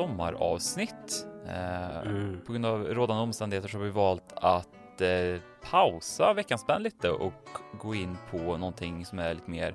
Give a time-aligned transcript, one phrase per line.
[0.00, 1.26] sommaravsnitt.
[1.46, 2.40] Eh, Mm.
[2.46, 5.40] På grund av rådande omständigheter så har vi valt att eh,
[5.70, 7.48] pausa veckans spänn lite och
[7.80, 9.74] gå in på någonting som är lite mer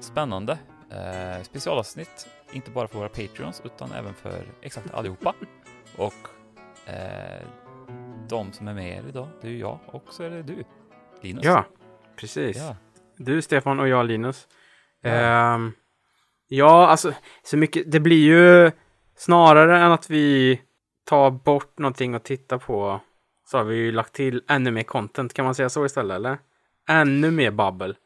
[0.00, 0.58] spännande.
[0.90, 5.34] Eh, specialavsnitt, inte bara för våra Patreons utan även för exakt allihopa.
[5.96, 6.14] Och
[6.92, 7.46] eh,
[8.28, 10.64] de som är med er idag, det är ju jag och så är det du,
[11.22, 11.44] Linus.
[11.44, 11.64] Ja,
[12.16, 12.56] precis.
[12.56, 12.76] ja.
[13.16, 14.48] Du Stefan och jag Linus.
[15.02, 15.10] Ja.
[15.10, 15.72] Ehm,
[16.48, 17.12] ja, alltså
[17.42, 17.92] så mycket.
[17.92, 18.70] Det blir ju
[19.18, 20.60] snarare än att vi
[21.04, 23.00] tar bort någonting att titta på
[23.46, 25.34] så har vi ju lagt till ännu mer content.
[25.34, 26.38] Kan man säga så istället eller?
[26.88, 27.96] Ännu mer babbel.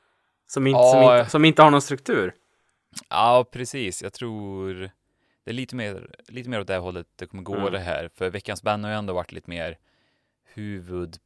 [0.47, 1.19] Som inte, som Ja.
[1.19, 2.35] inte, som inte har någon struktur.
[3.11, 4.03] Ja, precis.
[4.03, 4.75] Jag tror
[5.45, 7.73] det är lite mer, lite mer åt det hållet det kommer gå Mm.
[7.73, 8.11] det här.
[8.15, 9.79] För veckans band har ju ändå varit lite mer
[10.55, 11.17] huvud,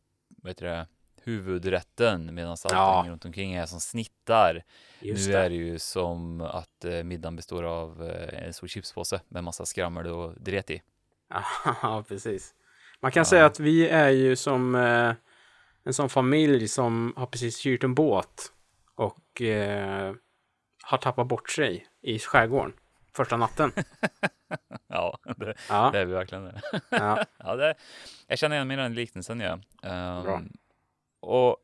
[0.43, 0.87] vad heter det,
[1.27, 3.05] huvudrätten medan allting Ja.
[3.09, 4.65] runt omkring är som snittar.
[5.01, 5.39] Just nu det.
[5.39, 9.67] är det ju som att eh, middagen består av eh, en stor chipspåse med massa
[9.67, 10.83] skrammel och dret i.
[11.83, 12.55] Ja, precis.
[13.01, 13.25] Man kan Ja.
[13.25, 15.15] säga att vi är ju som eh,
[15.85, 18.53] en sån familj som har precis hyrt en båt
[18.95, 20.15] och eh,
[20.83, 22.73] har tappat bort sig i skärgården
[23.17, 23.73] första natten.
[24.89, 26.53] Ja, det, Ja, det är vi verkligen
[26.91, 27.25] ja.
[27.39, 27.75] Ja, det,
[28.27, 29.59] jag känner igen mig i den liknelsen, ja.
[30.23, 30.43] Bra.
[31.21, 31.57] Och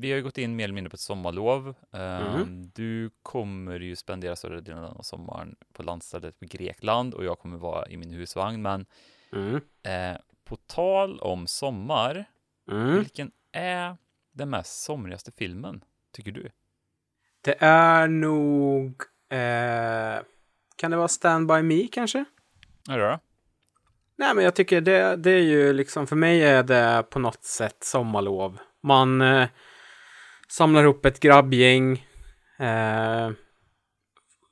[0.00, 1.74] vi har ju gått in mer eller mindre på ett sommarlov.
[1.92, 2.70] Mhm.
[2.74, 7.58] Du kommer ju spendera större delen av sommaren på landstället på Grekland och jag kommer
[7.58, 8.62] vara i min husvagn.
[8.62, 8.86] Men
[9.32, 9.60] Mm.
[9.82, 12.24] eh, på tal om sommar,
[12.70, 12.94] Mm.
[12.98, 13.96] vilken är
[14.32, 16.50] den mest somrigaste filmen, tycker du?
[17.40, 19.02] Det är nog...
[19.30, 20.22] Eh,
[20.76, 22.24] kan det vara Stand By Me kanske?
[22.90, 23.20] Är det?
[24.18, 27.44] Nej, men jag tycker det, det är ju liksom, för mig är det på något
[27.44, 28.58] sätt sommarlov.
[28.82, 29.48] Man eh,
[30.48, 32.06] samlar ihop ett grabbgäng,
[32.58, 33.30] eh,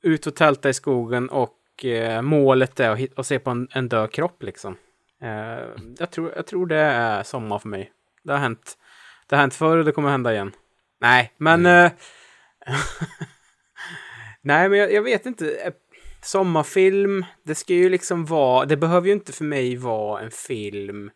[0.01, 3.89] ut och tälta i skogen och eh, målet är att, att se på en, en
[3.89, 4.77] död kropp liksom.
[5.21, 7.91] Eh, jag, tror, jag tror det är sommar för mig.
[8.23, 8.77] Det har hänt,
[9.27, 10.51] det har hänt förr och det kommer hända igen.
[11.01, 11.65] Nej, men...
[11.65, 11.91] Eh,
[14.41, 15.73] nej, men jag, jag vet inte.
[16.27, 21.11] Sommarfilm, det ska ju liksom vara, det behöver ju inte för mig vara en film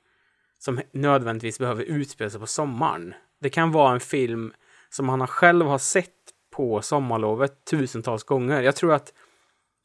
[0.60, 3.14] som nödvändigtvis behöver utspela sig på sommaren.
[3.42, 4.54] Det kan vara en film
[4.90, 6.10] som man själv har sett
[6.56, 8.62] på sommarlovet tusentals gånger.
[8.62, 9.14] Jag tror att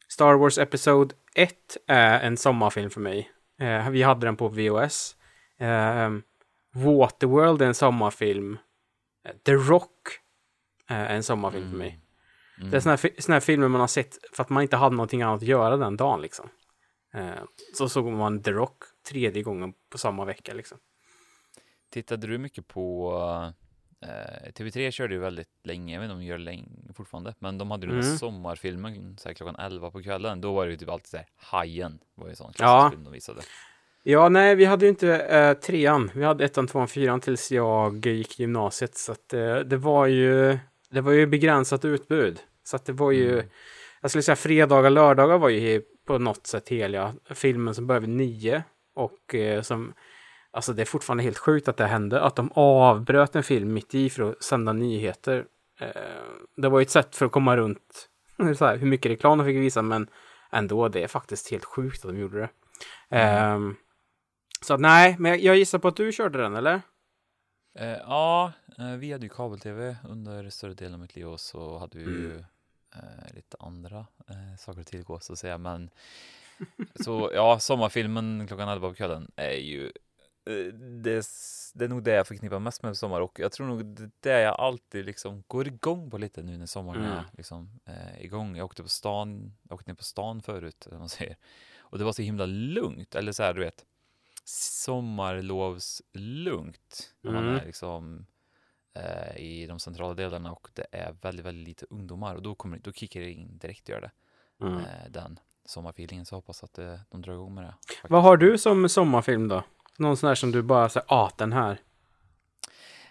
[0.09, 1.54] Star Wars Episode 1
[1.87, 3.31] är en sommarfilm för mig.
[3.60, 5.16] Eh, vi hade den på VHS.
[5.58, 6.10] Eh,
[6.75, 8.58] Waterworld är en sommarfilm.
[9.25, 10.20] Eh, The Rock
[10.87, 12.00] är en sommarfilm för mig.
[12.59, 12.71] Mm.
[12.71, 14.97] Det är såna här, såna här filmer man har sett för att man inte hade
[14.97, 16.49] någonting annat att göra den dagen liksom.
[17.15, 17.31] Eh,
[17.75, 20.78] så såg man The Rock tredje gången på samma vecka liksom.
[21.91, 23.12] Tittade du mycket på
[24.03, 27.59] eh, TV3 körde ju väldigt länge, jag vet inte om de gör länge fortfarande, men
[27.59, 28.19] de hade ju den här Mm.
[28.19, 30.41] sommarfilmen så här, klockan 11 på kvällen.
[30.41, 32.91] Då var det ju typ alltid så här, Hajen var ju en sån klassisk Ja.
[32.91, 33.41] film de visade.
[34.03, 36.11] Ja, nej, vi hade ju inte eh, trean.
[36.15, 38.97] Vi hade ettan, tvåan, fyran tills jag gick gymnasiet.
[38.97, 40.59] Så att eh, det var ju,
[40.91, 42.41] det var ju begränsat utbud.
[42.64, 43.47] Så att det var ju, Mm.
[44.00, 47.14] jag skulle säga fredagar, lördagar var ju på något sätt heliga.
[47.30, 48.64] Filmen som började vid nio
[48.94, 49.92] och eh, som,
[50.50, 52.20] alltså det är fortfarande helt sjukt att det hände.
[52.20, 55.44] Att de avbröt en film mitt i för att sända nyheter.
[55.80, 55.88] Eh,
[56.56, 58.08] det var ju ett sätt för att komma runt
[58.38, 60.08] här, hur mycket reklam de fick visa, men
[60.52, 62.48] ändå, det är faktiskt helt sjukt att de gjorde det.
[63.16, 63.76] Ehm,
[64.60, 66.82] så att, nej, men jag gissar på att du körde den, eller?
[67.78, 71.78] Eh, ja, eh, vi hade ju kabel-tv under större delen av mitt liv och så
[71.78, 72.44] hade vi ju Mm.
[72.94, 75.59] eh, lite andra eh, saker att tillgå så att säga.
[75.59, 75.91] Men
[77.04, 79.87] så ja, sommarfilmen klockan 11 på kvällen är ju
[80.47, 81.26] eh, det,
[81.75, 84.10] det är nog det jag förknippar mest med sommar och jag tror nog det är
[84.20, 87.12] det jag alltid liksom går igång på lite nu när sommaren Mm.
[87.19, 88.56] är liksom eh, igång.
[88.56, 91.37] Jag åkte på stan, jag åkte ner på stan förut, man säger.
[91.78, 93.84] Och det var så himla lugnt, eller så här du vet
[94.48, 97.56] sommarlovslugnt när man Mm.
[97.56, 98.26] är liksom
[98.94, 102.78] eh, i de centrala delarna och det är väldigt, väldigt lite ungdomar och då, kommer,
[102.78, 104.10] då kickar det in direkt gör det,
[104.66, 104.78] Mm.
[104.78, 107.75] eh, den sommarfeelingen så hoppas att eh, de drar igång med det.
[107.88, 108.10] faktiskt.
[108.10, 109.62] Vad har du som sommarfilm då?
[109.98, 111.81] Någon sån här som du bara säger, ah, den här.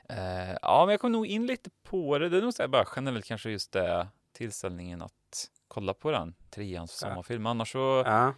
[0.10, 2.30] Eh, ja, men jag kom nog in lite på det.
[2.30, 6.36] Det är nog så här bara generellt kanske just det tillställningen att kolla på den,
[6.50, 7.46] treans sommarfilm.
[7.46, 8.34] Annars så Ja.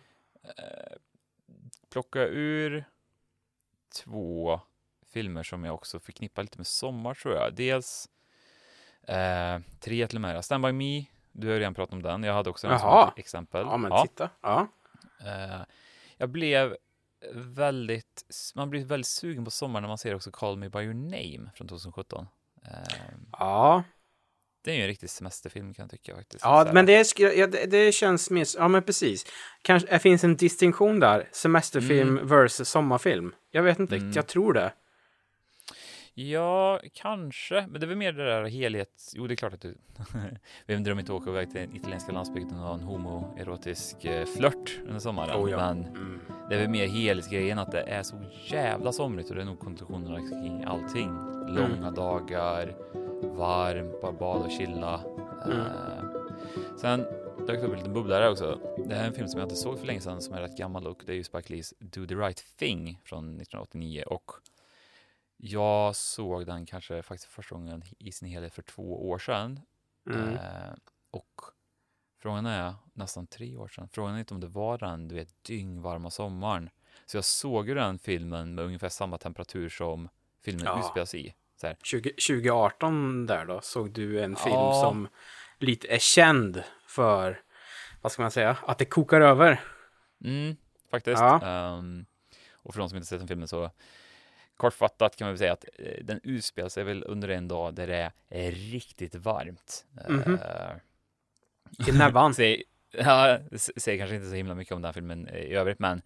[1.90, 2.86] Plocka ur
[4.04, 4.62] två
[5.14, 7.54] filmer som jag också förknippar lite med sommar tror jag.
[7.56, 8.10] Dels
[9.08, 10.46] eh, tre till och med.
[10.46, 12.24] Stand By Me, du har redan pratat om den.
[12.24, 13.66] Jag hade också den som ett exempel.
[13.66, 14.02] ja, men Ja.
[14.02, 14.30] titta.
[14.42, 14.68] Ja.
[15.26, 15.62] Eh,
[16.18, 16.78] jag blev
[17.34, 18.24] väldigt,
[18.56, 21.52] man blir väldigt sugen på sommaren när man ser också Call Me By Your Name
[21.56, 22.28] från 2017.
[22.64, 22.72] Eh,
[23.32, 23.84] Ja.
[24.68, 26.44] Det är ju en riktig semesterfilm kan jag tycka faktiskt.
[26.44, 28.46] Ja, men det, är, ja, det, det känns mer...
[28.58, 29.26] Ja, men precis.
[29.62, 31.30] Kanske det finns en distinktion där.
[31.32, 33.36] Semesterfilm versus sommarfilm.
[33.52, 34.16] Jag vet inte riktigt.
[34.16, 34.74] Jag tror det.
[36.14, 37.68] Ja, kanske.
[37.68, 39.14] Men det är väl mer det där helhets...
[39.16, 39.78] Jo, det är klart att du...
[40.68, 44.80] Vem drömmer inte åka iväg till den italienska landsbygden och ha en homoerotisk eh, flört
[44.88, 45.44] under sommaren?
[45.44, 45.58] Oh, ja.
[45.58, 46.22] Men Mm.
[46.50, 48.16] det är väl mer helhetsgrejen att det är så
[48.46, 51.10] jävla somrigt och det är nog konklusionerna kring allting.
[51.48, 52.76] Långa dagar,
[53.22, 55.04] varmt, bara bada och chilla.
[55.46, 55.60] Mm.
[55.60, 56.04] Eh,
[56.78, 57.00] sen
[57.48, 58.60] dök det upp en liten bubblare också.
[58.88, 60.58] Det här är en film som jag inte såg för länge sedan som är rätt
[60.58, 64.32] gammal och det är ju Spike Lees Do the Right Thing från 1989 och
[65.38, 69.60] jag såg den kanske faktiskt första gången i sin helhet för två år sedan.
[70.10, 70.34] Mm.
[70.34, 70.74] Eh,
[71.12, 71.42] och
[72.20, 73.90] frågan är nästan tre år sedan.
[73.92, 76.70] Frågan är inte om det var den, du vet, dyngvarma sommaren.
[77.06, 80.10] Så jag såg ju den filmen med ungefär samma temperatur som
[80.42, 80.80] filmen Ja.
[80.80, 81.34] utspelas i.
[81.58, 81.78] Så här.
[81.84, 84.82] 20, 2018 där då såg du en film Ja.
[84.84, 85.08] som
[85.60, 87.42] lite är känd för,
[88.02, 89.62] vad ska man säga, att det kokar över.
[90.24, 90.56] Mm,
[90.92, 91.20] faktiskt.
[91.22, 91.42] Ja.
[91.46, 92.06] Ehm,
[92.54, 93.72] och för de som inte sett den filmen så
[94.58, 97.88] kortfattat kan man väl säga att eh, den utspelar sig väl under en dag där
[97.88, 99.86] det är riktigt varmt.
[100.10, 100.34] Mhm.
[100.36, 102.34] Eh, I näbban.
[102.92, 103.40] ja,
[103.78, 106.04] säger kanske inte så himla mycket om den filmen i övrigt, men eh,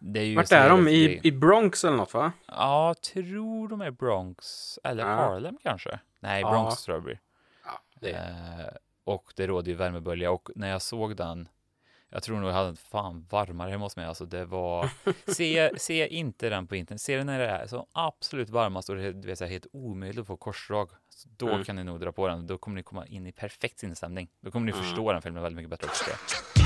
[0.00, 0.36] det är ju...
[0.36, 0.88] Vart är de?
[0.88, 1.20] I.
[1.22, 2.32] I Bronx eller något va?
[2.46, 5.14] Ja, tror de är Bronx, eller Ja.
[5.14, 5.98] Harlem kanske?
[6.20, 6.50] Nej, Ja.
[6.50, 7.20] Bronx tror jag blir.
[7.64, 8.66] Ja, det Eh,
[9.04, 11.48] och det råder ju värmebölja och när jag såg den,
[12.10, 14.06] jag tror nog jag hade fan varmare hemma hos mig.
[14.06, 14.88] Alltså det var,
[15.32, 18.96] se, se inte den på internet, se den när det är så absolut varmast och
[18.96, 20.90] det är vet, helt omöjligt att få korsdrag.
[21.08, 21.64] Så Då Mm.
[21.64, 24.28] kan ni nog dra på den, då kommer ni komma in i perfekt sinnesstämning.
[24.40, 24.84] Då kommer ni Mm.
[24.84, 26.63] förstå den filmen väldigt mycket bättre också.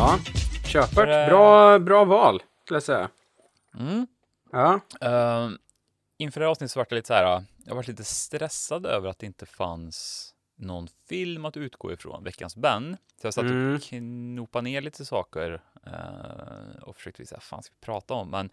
[0.00, 0.18] Ja,
[0.66, 1.08] köpert.
[1.08, 3.08] eh, Bra, bra val, skulle jag säga.
[3.78, 4.06] Mm.
[4.52, 4.80] Ja.
[5.04, 5.50] Uh,
[6.18, 9.08] inför det här avsnittet så var det lite så här, jag var lite stressad över
[9.08, 10.26] att det inte fanns
[10.56, 12.96] någon film att utgå ifrån, veckans Ben.
[13.20, 13.74] Så jag satt Mm.
[13.74, 18.30] och knopade ner lite saker eh, och försökte visa vad fan ska vi prata om.
[18.30, 18.50] Men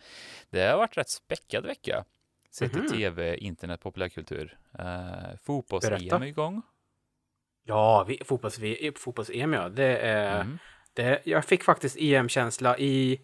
[0.50, 2.04] det har varit rätt späckad vecka.
[2.52, 4.58] Sett till tv, internet, populärkultur.
[4.80, 6.16] Uh, Fotbolls-EM Berätta.
[6.16, 6.62] är igång.
[7.64, 8.60] Ja, vi, fotbolls,
[8.96, 9.70] fotbolls-EM ja.
[9.70, 10.58] Det är, Mm.
[10.98, 13.22] Det, jag fick faktiskt EM-känsla i...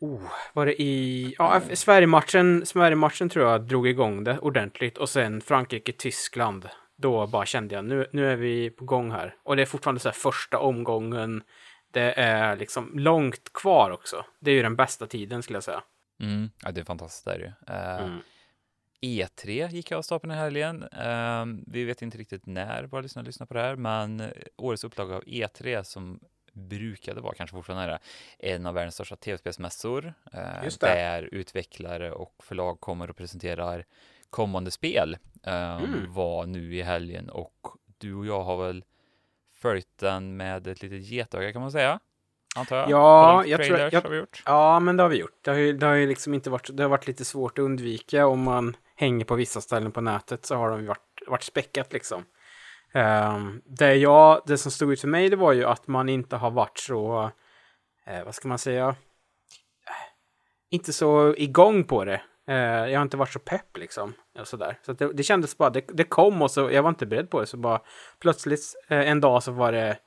[0.00, 0.22] Oh,
[0.52, 1.34] var det i...
[1.38, 4.98] Ja, Sverige-matchen, Sverige-matchen tror jag drog igång det ordentligt.
[4.98, 6.68] Och sen Frankrike-Tyskland.
[6.98, 9.34] Då bara kände jag, nu, nu är vi på gång här.
[9.44, 11.42] Och det är fortfarande så här första omgången.
[11.92, 14.24] Det är liksom långt kvar också.
[14.40, 15.82] Det är ju den bästa tiden skulle jag säga.
[16.20, 16.50] Mm.
[16.64, 17.74] Ja, det är fantastiskt där ju.
[17.74, 18.20] Eh, Mm.
[19.00, 20.82] E3 gick av stapeln i helgen.
[20.82, 24.22] Ehm, vi vet inte riktigt när våra lyssnare lyssnar på det här, men
[24.56, 26.20] årets upplaga av E3 som
[26.56, 27.98] brukade vara, kanske fortfarande är det,
[28.54, 30.14] en av världens största tv-spelsmässor.
[30.32, 30.40] eh.
[30.80, 33.84] Där utvecklare och förlag kommer och presenterar
[34.30, 35.16] kommande spel.
[35.42, 36.12] ehm, Mm.
[36.12, 37.66] Var nu i helgen och
[37.98, 38.84] du och jag har väl
[39.54, 42.00] följt den med ett litet getöga kan man säga.
[42.56, 42.90] Antar jag.
[42.90, 44.42] Ja, jag tror- jag- har vi gjort.
[44.46, 45.38] Ja, men det har vi gjort.
[45.44, 47.62] Det har ju, det har ju liksom inte varit, det har varit lite svårt att
[47.62, 51.92] undvika om man hänger på vissa ställen på nätet så har de varit, varit späckat
[51.92, 52.24] liksom.
[52.96, 56.36] Um, det, jag, det som stod ut för mig det var ju att man inte
[56.36, 57.30] har varit så,
[58.06, 58.96] eh, vad ska man säga,
[59.86, 60.14] Eh,
[60.70, 62.22] inte så igång på det.
[62.48, 64.14] Eh, jag har inte varit så pepp liksom.
[64.38, 64.78] Och sådär.
[64.86, 67.40] Så det, det kändes bara, det, det kom och så, jag var inte beredd på
[67.40, 67.46] det.
[67.46, 67.80] Så bara
[68.20, 69.98] plötsligt eh, en dag så var det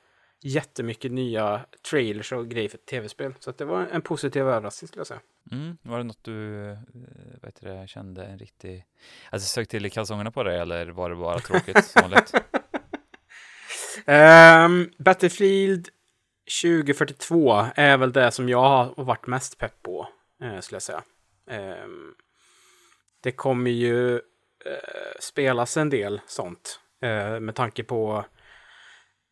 [0.42, 3.34] jättemycket nya trailers och grejer för tv-spel.
[3.40, 5.22] Så det var en positiv överraskning skulle jag säga.
[5.52, 6.78] Mm, var det något du
[7.44, 8.86] heter det, kände en riktig...
[9.30, 12.34] Alltså sög till i kalsongerna på dig eller var det bara tråkigt som vanligt?
[14.06, 15.90] Ehm, Battlefield
[16.62, 20.08] 2042 är väl det som jag har varit mest pepp på,
[20.44, 21.04] eh, skulle jag säga.
[21.50, 22.14] Ehm,
[23.24, 28.26] det kommer ju eh, spelas en del sånt eh, med tanke på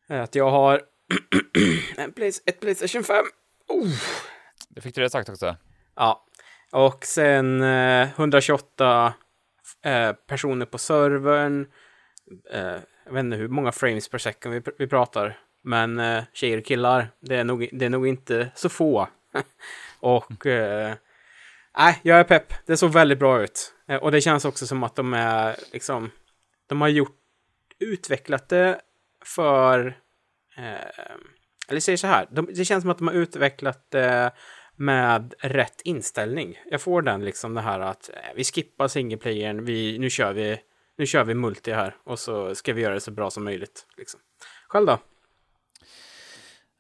[0.09, 0.81] eh, att jag har
[1.97, 3.25] en Play- ett Playstation 5.
[3.67, 3.87] Oh.
[4.69, 5.55] Det fick du rätt sagt också.
[5.95, 6.25] Ja,
[6.71, 9.13] och sen eh, 128
[9.85, 11.67] eh, personer på servern.
[13.07, 15.39] Jag vet inte hur många frames per second vi, vi pratar.
[15.61, 19.07] Men eh, tjejer och killar, det är nog, det är nog inte så få.
[19.99, 20.93] och eh,
[21.77, 22.53] nej, jag är pepp.
[22.65, 23.73] Det såg väldigt bra ut.
[23.87, 26.11] Eh, och det känns också som att de är liksom,
[26.67, 27.17] de har gjort,
[27.79, 28.81] utvecklat det
[29.25, 29.87] för,
[30.57, 31.09] eh,
[31.69, 34.31] eller säger så här, de, det känns som att de har utvecklat det
[34.75, 36.59] med rätt inställning.
[36.65, 40.59] Jag får den liksom det här att eh, vi skippar singleplayern, vi, nu kör vi
[40.97, 43.87] nu kör vi multi här och så ska vi göra det så bra som möjligt.
[43.97, 44.19] Liksom.
[44.67, 44.99] Själv då?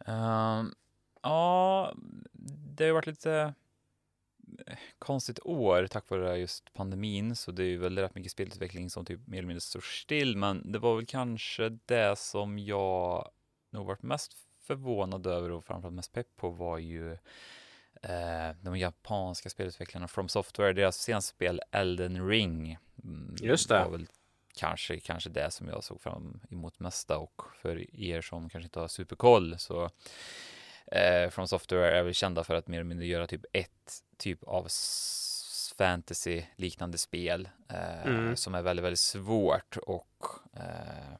[0.07, 0.63] Uh,
[1.21, 1.93] ja,
[2.77, 3.53] det har varit lite...
[4.67, 8.89] Eh, konstigt år tack vare just pandemin, så det är ju väl rätt mycket spelutveckling
[8.89, 13.29] som typ mer eller mindre står still, men det var väl kanske det som jag
[13.69, 17.17] nog varit mest förvånad över och framförallt mest pepp på var ju
[18.03, 22.77] eh, de japanska spelutvecklarna From Software, deras senaste spel Elden Ring.
[23.03, 23.79] Mm, Just det.
[23.79, 24.07] Var väl
[24.55, 28.79] kanske, kanske det som jag såg fram emot mesta och för er som kanske inte
[28.79, 29.89] har superkoll så
[30.91, 34.43] eh, From Software är väl kända för att mer eller mindre göra typ ett typ
[34.43, 34.67] av
[35.77, 38.35] fantasy-liknande spel eh, mm.
[38.35, 41.15] som är väldigt, väldigt svårt och eh,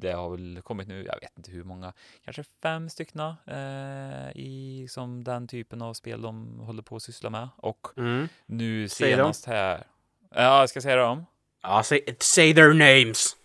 [0.00, 1.92] det har väl kommit nu, jag vet inte hur många,
[2.24, 7.30] kanske fem styckna eh, i som den typen av spel de håller på att syssla
[7.30, 8.28] med och mm.
[8.46, 9.86] nu senast här.
[10.30, 11.26] Ja, jag ska säga dem.
[11.62, 13.36] Ja, say, say their names.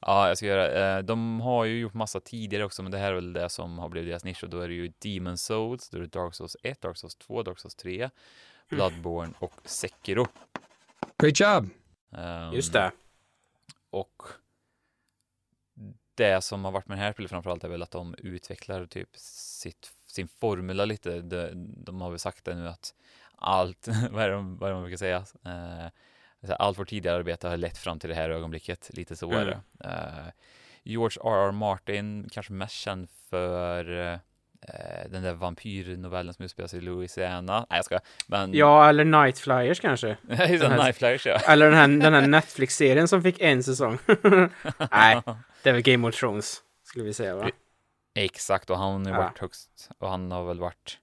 [0.00, 3.10] Ja, jag ska göra eh, De har ju gjort massa tidigare också, men det här
[3.10, 5.88] är väl det som har blivit deras nisch och då är det ju Demon Souls,
[5.88, 8.10] då är det Dark Souls 1, Dark Souls 2, Dark Souls 3, mm.
[8.68, 10.26] Bloodborne och Sekiro.
[11.18, 11.70] Great job!
[12.10, 12.92] Um, Just det.
[13.90, 14.22] Och
[16.14, 19.08] det som har varit med det här spelet framförallt är väl att de utvecklar typ
[19.16, 21.20] sitt, sin formula lite.
[21.20, 21.50] De,
[21.84, 22.94] de har väl sagt det nu att
[23.36, 25.24] allt, vad är det, vad är det man brukar säga?
[25.44, 25.86] Eh,
[26.58, 29.60] allt vårt tidigare arbete har lett fram till det här ögonblicket, lite så är det.
[29.84, 29.96] Mm.
[29.96, 30.30] Uh,
[30.82, 31.52] George R.R.
[31.52, 34.18] Martin, kanske mest känd för uh,
[35.08, 37.66] den där vampyrnovellen som utspelar sig i Louisiana.
[37.70, 37.98] Nej, jag ska.
[38.26, 38.54] Men...
[38.54, 40.16] Ja, eller Night Flyers kanske.
[40.22, 41.38] Night Flyers, ja.
[41.48, 43.98] Eller den här, den här Netflix-serien som fick en säsong.
[44.90, 45.22] Nej,
[45.62, 47.50] det är väl Game of Thrones, skulle vi säga, va?
[48.14, 49.18] Exakt, och han har ja.
[49.18, 50.98] varit högst, och han har väl varit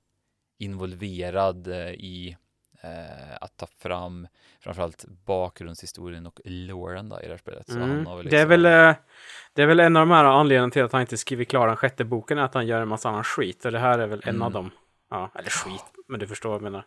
[0.58, 2.38] involverad i
[2.82, 4.28] eh, att ta fram
[4.60, 7.70] framförallt bakgrundshistorien och loren i det här spelet.
[7.70, 7.98] Mm.
[7.98, 8.24] Liksom...
[8.30, 8.96] det, är väl, eh,
[9.54, 11.76] det är väl en av de här anledningarna till att han inte skriver klar den
[11.76, 13.66] sjätte boken, är att han gör en massa annan skit.
[13.66, 14.54] Och det här är väl en av mm.
[14.54, 14.72] dem.
[15.10, 16.86] Ja, eller skit, men du förstår vad jag menar.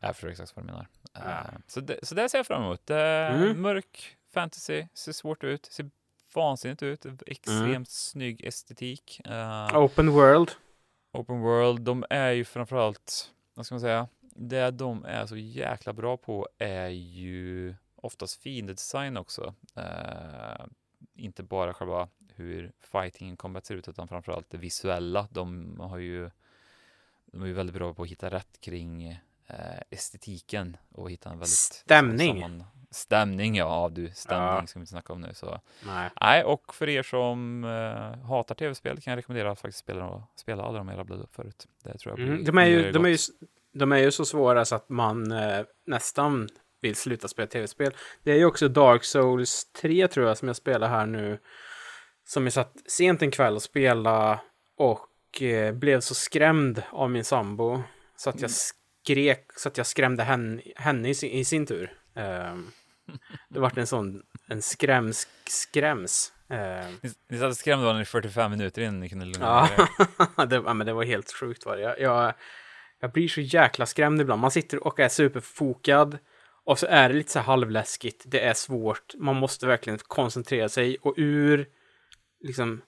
[0.00, 0.88] Jag förstår exakt vad du menar.
[1.12, 1.20] Ja.
[1.20, 2.90] Uh, så, det, så det ser jag fram emot.
[2.90, 3.62] Uh, mm.
[3.62, 5.90] Mörk fantasy, ser svårt ut, ser
[6.34, 7.84] vansinnigt ut, extremt mm.
[7.84, 9.20] snygg estetik.
[9.28, 10.50] Uh, open world.
[11.12, 15.92] Open world, de är ju framförallt, vad ska man säga, det de är så jäkla
[15.92, 19.54] bra på är ju oftast fiendedesign också.
[19.78, 20.66] Uh,
[21.14, 25.28] inte bara själva hur fightingen combat ser ut, utan framförallt det visuella.
[25.30, 26.30] De har ju
[27.26, 29.20] de är ju väldigt bra på att hitta rätt kring
[29.50, 32.40] uh, estetiken och hitta en väldigt stämning.
[32.42, 34.66] Samman, stämning, ja, du stämning ja.
[34.66, 35.34] ska vi inte snacka om nu.
[35.34, 35.60] Så.
[35.86, 36.10] Nej.
[36.20, 40.62] Nej, och för er som uh, hatar tv-spel kan jag rekommendera att faktiskt spela, spela
[40.62, 41.66] alla de jag rabblade upp förut.
[41.84, 43.18] Det tror jag mm, de, är ju, de är ju
[43.74, 46.48] de är ju så svåra så att man eh, nästan
[46.80, 47.94] vill sluta spela tv-spel.
[48.22, 51.38] Det är ju också Dark Souls 3 tror jag som jag spelar här nu.
[52.26, 54.40] Som jag satt sent en kväll och spelade
[54.76, 57.82] och eh, blev så skrämd av min sambo.
[58.16, 58.50] Så att jag mm.
[59.04, 61.92] Skrek, så att jag skrämde henne, henne i, sin, i sin tur.
[62.16, 62.56] Eh,
[63.48, 66.32] det vart en sån, en skräms, skräms.
[66.50, 66.58] Uh,
[67.02, 69.68] ni, ni satt och skrämde varandra i 45 minuter innan ni kunde lugna
[70.36, 71.82] ja, det, ja, men det var helt sjukt var det.
[71.82, 72.34] Jag, jag,
[73.00, 74.40] jag blir så jäkla skrämd ibland.
[74.40, 76.18] Man sitter och är superfokad
[76.64, 78.22] och så är det lite så här halvläskigt.
[78.26, 79.14] Det är svårt.
[79.18, 81.66] Man måste verkligen koncentrera sig och ur
[82.40, 82.82] liksom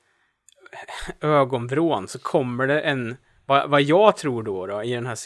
[1.20, 5.16] ögonvrån så kommer det en, vad, vad jag tror då, då i den här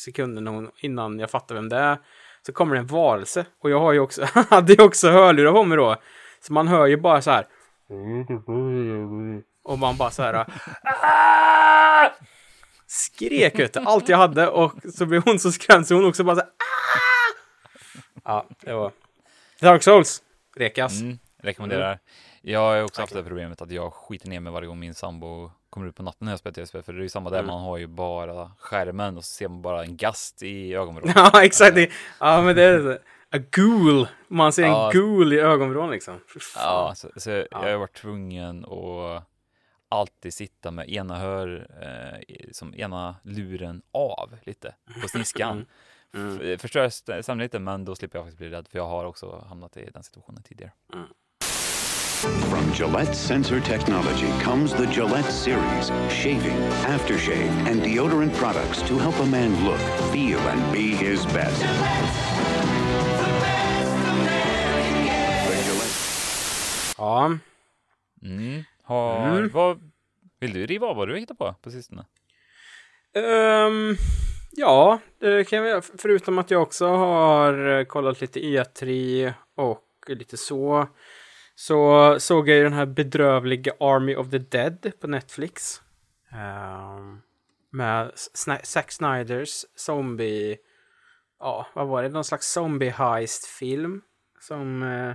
[0.00, 1.98] sekunden innan jag fattar vem det är,
[2.46, 3.46] så kommer det en varelse.
[3.62, 5.96] Och jag har ju också, hade ju också hörlurar på mig då.
[6.40, 7.46] Så man hör ju bara så här.
[9.64, 10.34] Och man bara så här.
[10.34, 12.10] Aah!
[12.88, 16.36] skrek ut allt jag hade och så blev hon så skrämd så hon också bara
[16.36, 16.50] så här,
[18.24, 18.92] Ja, det var
[19.60, 20.22] Dark Souls.
[20.56, 21.00] Rekas.
[21.00, 21.92] Mm, rekommenderar.
[21.92, 21.98] Mm.
[22.42, 25.50] Jag har också haft det problemet att jag skiter ner mig varje gång min sambo
[25.70, 26.82] kommer ut på natten när jag spelar tv-spel.
[26.82, 27.50] För det är ju samma där, mm.
[27.50, 31.12] man har ju bara skärmen och så ser man bara en gast i ögonvrån.
[31.14, 31.78] ja, exakt.
[32.20, 32.98] Ja, men det är
[33.30, 34.08] A ghoul.
[34.28, 34.86] Man ser ja.
[34.86, 36.20] en ghoul i ögonvrån liksom.
[36.54, 37.46] Ja, så, så ja.
[37.50, 39.24] jag har varit tvungen att
[39.88, 45.66] alltid sitta med ena hör, eh, som ena luren av lite på sniskan.
[46.14, 46.40] Mm.
[46.40, 46.58] Mm.
[46.58, 49.76] Förstör stämningen lite, men då slipper jag faktiskt bli rädd, för jag har också hamnat
[49.76, 50.72] i den situationen tidigare.
[50.94, 51.06] Mm.
[52.18, 59.20] From Gillette Sensor Technology comes the Gillette Series, shaving, aftershave and deodorant products to help
[59.20, 59.78] a man look,
[60.12, 61.62] feel and be his best.
[66.98, 67.38] Ja.
[68.22, 68.64] Mm.
[68.82, 69.48] Har, mm.
[69.48, 69.90] vad,
[70.40, 72.04] vill du riva av vad du hittat på på sistone?
[73.14, 73.96] Um,
[74.50, 80.36] ja, det kan jag Förutom att jag också har eh, kollat lite E3 och lite
[80.36, 80.88] så.
[81.58, 85.82] Så såg jag ju den här bedrövliga Army of the Dead på Netflix.
[86.32, 87.22] Um,
[87.70, 88.12] med
[88.62, 90.58] Zack Snyders zombie
[91.38, 92.08] ja, vad var det?
[92.08, 94.02] Någon slags zombie heist-film.
[94.40, 94.82] Som...
[94.82, 95.10] Uh,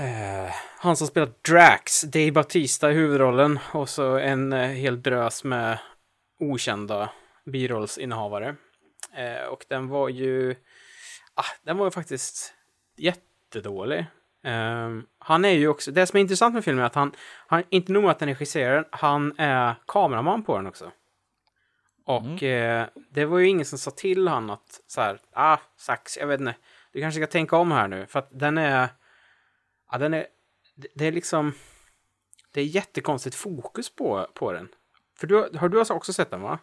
[0.00, 3.58] uh, han som spelar Drax, Dave Batista i huvudrollen.
[3.72, 5.78] Och så en uh, hel drös med
[6.38, 7.10] okända
[7.44, 8.56] birollsinnehavare.
[9.50, 10.54] Och den var ju...
[11.34, 12.54] Ah, den var ju faktiskt
[12.96, 14.06] jättedålig.
[14.44, 17.12] Um, han är ju också, det som är intressant med filmen är att han,
[17.46, 20.90] han inte nog med att han regisserar den, han är kameraman på den också.
[22.04, 22.80] Och mm.
[22.80, 26.26] eh, det var ju ingen som sa till han att så här, ah, sax, jag
[26.26, 26.54] vet inte,
[26.92, 28.88] du kanske ska tänka om här nu, för att den är,
[29.90, 30.26] ja, den är,
[30.74, 31.52] det, det är liksom,
[32.52, 34.68] det är jättekonstigt fokus på, på den.
[35.18, 36.58] För du, har du också sett den va?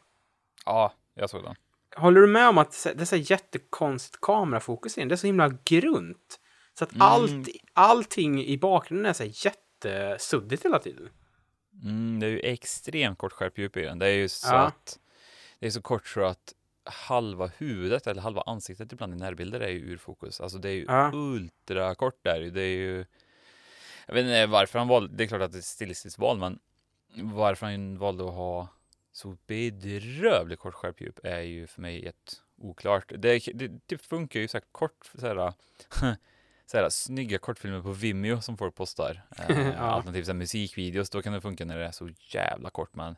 [0.65, 1.55] Ja, jag såg den.
[1.95, 5.07] Håller du med om att det är så jättekonstigt kamerafokus i den?
[5.07, 6.39] Det är så himla grunt.
[6.81, 7.01] Så att mm.
[7.01, 11.09] allt, allting i bakgrunden är så jättesuddigt hela tiden.
[11.83, 13.99] Mm, det är ju extremt kort skärpdjup i den.
[13.99, 14.59] Det är ju så ja.
[14.59, 14.99] att
[15.59, 19.69] det är så kort så att halva huvudet eller halva ansiktet ibland i närbilder är
[19.69, 20.41] ju ur fokus.
[20.41, 21.11] Alltså det är ju ja.
[21.13, 22.41] ultra kort där.
[22.41, 23.05] Det är ju.
[24.07, 25.15] Jag vet inte varför han valde.
[25.15, 26.59] Det är klart att det är ett stilistiskt val, men
[27.15, 28.67] varför han valde att ha
[29.11, 33.11] så bedrövligt kort skärpdjup är ju för mig ett oklart.
[33.17, 35.53] Det, det, det funkar ju så här kort så här,
[36.71, 39.21] så här, snygga kortfilmer på Vimeo som folk postar.
[39.49, 39.77] Eh, ja.
[39.77, 42.95] Alternativt så här, musikvideos, då kan det funka när det är så jävla kort.
[42.95, 43.15] Men,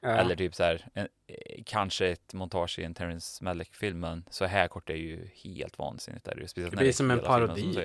[0.00, 0.08] ja.
[0.08, 4.44] Eller typ så här, en, eh, kanske ett montage i en Terrence Malick-film, men så
[4.44, 6.24] här kort är ju helt vansinnigt.
[6.24, 6.32] Där.
[6.46, 7.72] Speciellt det blir som en parodi.
[7.72, 7.82] Som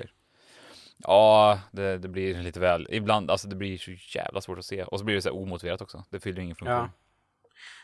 [0.98, 4.84] ja, det, det, blir lite väl, ibland, alltså det blir så jävla svårt att se.
[4.84, 6.04] Och så blir det så här omotiverat också.
[6.10, 6.76] Det fyller ingen funktion.
[6.76, 6.90] Ja.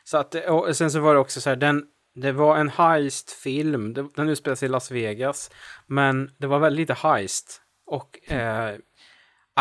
[0.05, 1.87] Så att, och sen så var det också så här, den,
[2.21, 3.95] det var en heist-film.
[4.15, 5.51] Den utspelar sig i Las Vegas.
[5.87, 7.63] Men det var väldigt lite heist.
[7.87, 8.77] Och eh,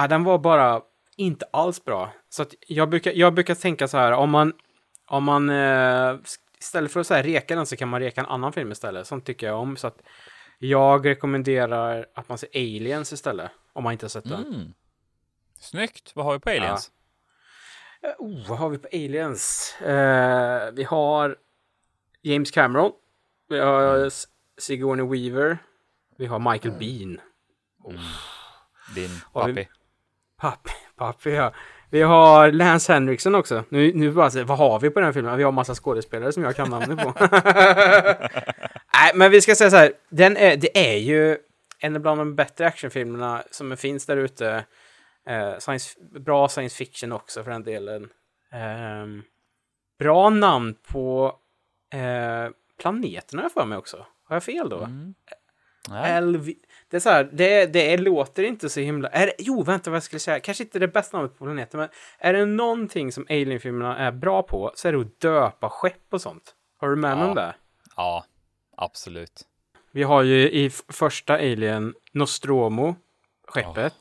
[0.10, 0.82] den var bara
[1.18, 2.14] inte alls bra.
[2.30, 4.54] Så jag, brukar, jag brukar tänka så här, om man,
[5.08, 6.15] om man eh,
[6.60, 9.08] istället för att så här, reka den så kan man reka en annan film istället.
[9.08, 9.78] Sånt tycker jag om.
[9.78, 10.02] Så att
[10.60, 13.52] jag rekommenderar att man ser Aliens istället.
[13.74, 14.48] Om man inte har sett den.
[14.48, 14.74] Mm.
[15.60, 16.12] Snyggt.
[16.15, 16.91] Vad har vi på Aliens?
[18.02, 18.10] Ja.
[18.10, 19.76] Uh, oh, vad har vi på Aliens?
[19.82, 21.38] Uh, vi har
[22.28, 22.92] James Cameron.
[23.50, 24.10] Vi har mm.
[24.58, 25.58] Sigourney Weaver.
[26.18, 26.80] Vi har Michael mm.
[26.80, 27.22] Bean.
[27.86, 28.02] Mm.
[28.96, 29.68] Din pappi.
[30.38, 31.54] Pappi, pappi ja.
[31.90, 33.63] Vi har Lance Henriksen också.
[33.70, 35.38] Nu, nu bara så, vad har vi på den här filmen?
[35.38, 37.13] Vi har massa skådespelare som jag kan namnet på.
[38.94, 39.94] Nej, men vi ska säga så här.
[40.10, 41.38] Den är, det är ju
[41.80, 44.66] en av de bättre actionfilmerna som finns där ute.
[45.28, 48.10] Eh, science, bra science fiction också för den delen.
[48.54, 49.24] Eh,
[50.00, 51.36] bra namn på
[51.93, 54.06] eh, planeterna jag för mig också.
[54.23, 54.80] Har jag fel då?
[54.80, 55.15] Mm.
[56.21, 56.54] LV...
[56.89, 59.10] Det är så här, det, det låter inte så himla...
[59.10, 60.39] Är det, jo, vänta vad jag skulle säga.
[60.39, 64.43] Kanske inte det bästa namnet på planeten, men är det någonting som Alien-filmerna är bra
[64.43, 66.56] på så är det att döpa skepp och sånt.
[66.78, 67.28] Har du med ja.
[67.28, 67.56] om det?
[67.95, 68.26] Ja,
[68.78, 69.41] absolut.
[69.91, 72.95] Vi har ju i första Alien Nostromo,
[73.47, 73.93] skeppet.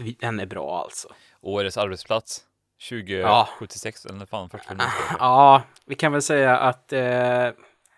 [0.00, 0.06] Oh.
[0.20, 1.08] Den är bra alltså.
[1.40, 2.44] Årets arbetsplats.
[2.88, 4.14] 2076 ja.
[4.14, 4.74] eller fan första
[5.18, 7.48] Ja, vi kan väl säga att eh,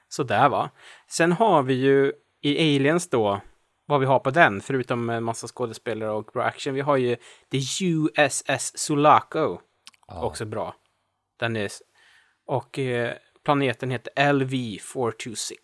[0.08, 0.70] sådär va.
[1.08, 3.40] Sen har vi ju i Aliens då,
[3.86, 6.74] vad vi har på den, förutom en massa skådespelare och bra action.
[6.74, 7.16] Vi har ju
[7.50, 9.58] The USS Sulaco.
[10.08, 10.22] Ja.
[10.22, 10.74] Också bra.
[11.36, 11.70] Den är...
[12.46, 13.12] Och eh,
[13.44, 15.54] planeten heter LV426.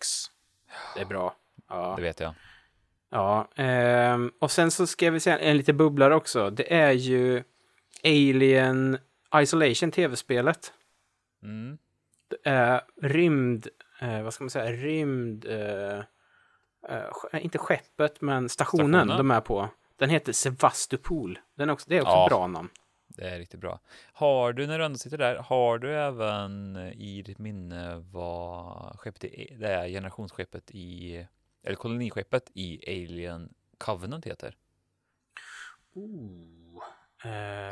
[0.95, 1.35] Det är bra.
[1.69, 1.93] Ja.
[1.95, 2.33] Det vet jag.
[3.11, 6.49] Ja, eh, och sen så ska vi säga en liten bubblare också.
[6.49, 7.43] Det är ju
[8.03, 8.97] Alien
[9.35, 10.73] Isolation, tv-spelet.
[11.43, 11.77] Mm.
[12.47, 13.67] Uh, rymd,
[14.03, 16.03] uh, vad ska man säga, rymd, uh,
[17.33, 19.69] inte skeppet, men stationen, stationen, de är på.
[19.95, 21.39] Den heter Sevastopol.
[21.55, 22.69] Den är också, det är också ja, bra namn.
[23.07, 23.79] Det är riktigt bra.
[24.13, 29.23] Har du, när du ändå sitter där, har du även i ditt minne vad skeppet
[29.23, 31.27] är, det är generationsskeppet i,
[31.63, 34.55] eller koloniskeppet i Alien Covenant heter?
[35.93, 36.83] Oh.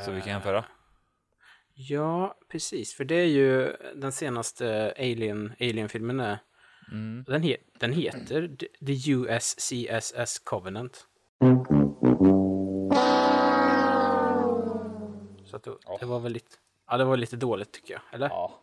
[0.05, 0.65] Så vi kan jämföra.
[1.79, 2.93] Ja, precis.
[2.93, 6.37] För det är ju den senaste Alien, Alien-filmen.
[6.91, 7.23] Mm.
[7.27, 11.07] Den, he den heter The USCSS Covenant.
[15.45, 15.99] Så att det, oh.
[15.99, 16.55] det, var väl lite,
[16.87, 18.01] ja, det var lite dåligt tycker jag.
[18.11, 18.29] Eller?
[18.29, 18.59] Ja.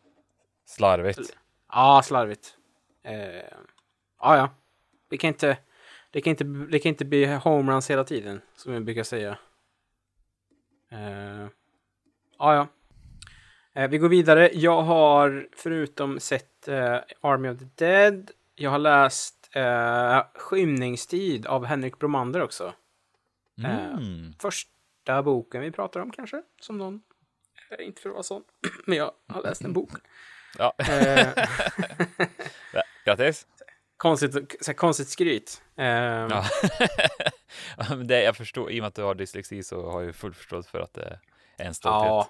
[0.64, 1.36] Slarvigt.
[1.68, 2.56] Ja, slarvigt.
[3.02, 3.34] Eh,
[4.20, 4.50] ja, ja.
[5.08, 5.58] Det kan inte,
[6.10, 9.38] det kan inte, det kan inte bli homeruns hela tiden, som jag brukar säga.
[10.90, 11.46] Eh,
[12.38, 12.68] ja, ja.
[13.74, 14.50] Eh, vi går vidare.
[14.52, 21.64] Jag har förutom sett eh, Army of the Dead, jag har läst eh, Skymningstid av
[21.64, 22.74] Henrik Bromander också.
[23.64, 24.32] Eh, mm.
[24.38, 27.02] första boken vi pratar om kanske, som någon,
[27.70, 28.42] eh, inte för att vara sån,
[28.86, 29.90] men jag har läst en bok.
[30.58, 30.74] Ja.
[30.78, 31.28] Eh.
[33.04, 33.46] Grattis.
[33.96, 35.62] konstigt, så konstigt skryt.
[35.76, 36.44] Um, ja.
[38.04, 40.70] det, jag förstår, i och med att du har dyslexi så har jag full förståelse
[40.70, 41.18] för att det
[41.56, 42.08] är en stolthet.
[42.08, 42.28] Ja,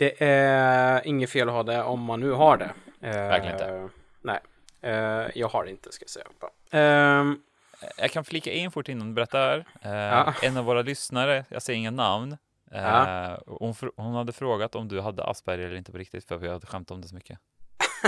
[0.00, 2.70] det är inget fel att ha det om man nu har det.
[3.00, 3.88] Verkligen inte.
[4.20, 4.40] Nej,
[4.84, 7.20] uh, jag har det inte ska jag säga.
[7.20, 7.42] Um,
[7.96, 9.64] jag kan flika in fort innan du berättar.
[9.82, 10.34] Ja.
[10.42, 12.36] En av våra lyssnare, jag säger inga namn,
[12.70, 13.38] Ja.
[13.46, 16.48] Uh, hon, hon, hade frågat om du hade Asperger eller inte på riktigt för vi
[16.48, 17.38] hade skämt om det så mycket.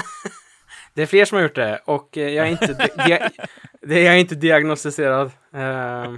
[0.95, 3.31] det är fler som har gjort det och jag är inte, dia
[3.81, 5.31] det är inte diagnostiserad.
[5.55, 6.17] Uh,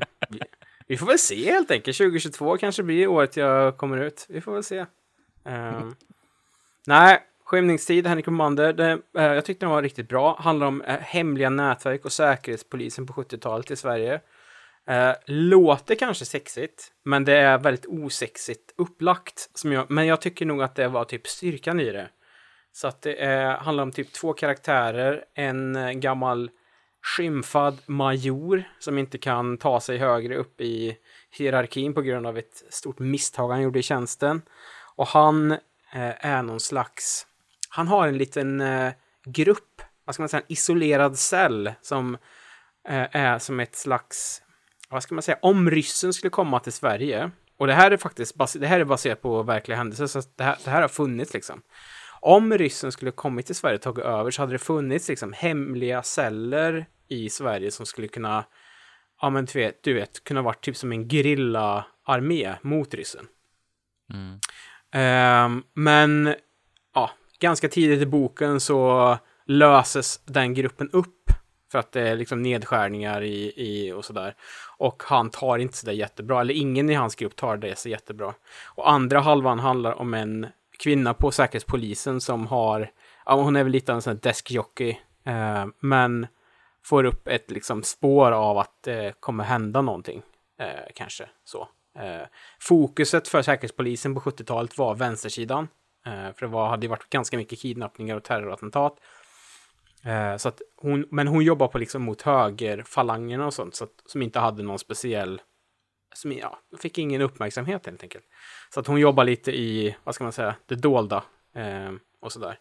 [0.87, 1.97] vi får väl se helt enkelt.
[1.97, 4.27] 2022 kanske blir året jag kommer ut.
[4.29, 4.87] Vi får väl se.
[5.49, 5.91] Uh,
[6.87, 8.73] nej, Skymningstid, Henrik Romander.
[8.73, 10.37] Det, uh, jag tyckte den var riktigt bra.
[10.41, 14.21] Handlar om uh, hemliga nätverk och säkerhetspolisen på 70-talet i Sverige.
[14.91, 19.51] Uh, låter kanske sexigt, men det är väldigt osexigt upplagt.
[19.55, 22.09] Som jag, men jag tycker nog att det var typ styrkan i det.
[22.73, 25.25] Så att det handlar om typ två karaktärer.
[25.35, 26.51] En uh, gammal
[27.05, 30.97] skymfad major som inte kan ta sig högre upp i
[31.31, 34.43] hierarkin på grund av ett stort misstag han gjorde i tjänsten.
[34.97, 37.27] Och han eh, är någon slags...
[37.69, 38.93] Han har en liten eh,
[39.25, 42.15] grupp, vad ska man säga, en isolerad cell som
[42.89, 44.43] eh, är som ett slags
[44.95, 48.61] vad ska man säga, om ryssen skulle komma till Sverige, och det här är faktiskt
[48.61, 51.63] det här är baserat på verkliga händelser, så det här, det här har funnits liksom.
[52.21, 56.03] Om ryssen skulle kommit till Sverige och tagit över så hade det funnits liksom hemliga
[56.03, 58.45] celler i Sverige som skulle kunna,
[59.21, 61.09] ja men du vet, du vet kunna vara typ som en
[62.05, 63.27] armé mot ryssen.
[64.13, 64.39] Mm.
[64.95, 66.35] Ehm, men
[66.95, 71.31] ja, ganska tidigt i boken så löses den gruppen upp
[71.73, 74.35] för att det är liksom nedskärningar i, i och sådär.
[74.79, 78.35] Och han tar inte sådär jättebra, eller ingen i hans grupp tar det så jättebra.
[78.65, 80.47] Och andra halvan handlar om en
[80.79, 82.91] kvinna på Säkerhetspolisen som har,
[83.27, 86.27] ja hon är väl lite av en sån här deskjockey, eh, men
[86.85, 90.23] får upp ett liksom spår av att det kommer hända någonting,
[90.59, 91.69] eh, kanske så.
[91.99, 92.27] Eh,
[92.61, 95.69] fokuset för Säkerhetspolisen på 70-talet var vänstersidan,
[96.07, 98.97] eh, för det var, hade ju varit ganska mycket kidnappningar och terrorattentat.
[100.05, 104.03] Eh, så att hon, men hon jobbar på liksom mot högerfalangerna och sånt, så att,
[104.07, 105.43] som inte hade någon speciell,
[106.15, 108.25] som, ja, fick ingen uppmärksamhet helt enkelt.
[108.75, 112.59] Så att hon jobbar lite i, vad ska man säga, det dolda eh, och sådär.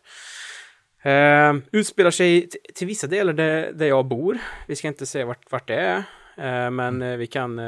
[1.02, 4.38] Eh, utspelar sig till vissa delar där, där jag bor.
[4.68, 5.98] Vi ska inte säga vart, vart det är,
[6.38, 7.60] eh, men eh, vi kan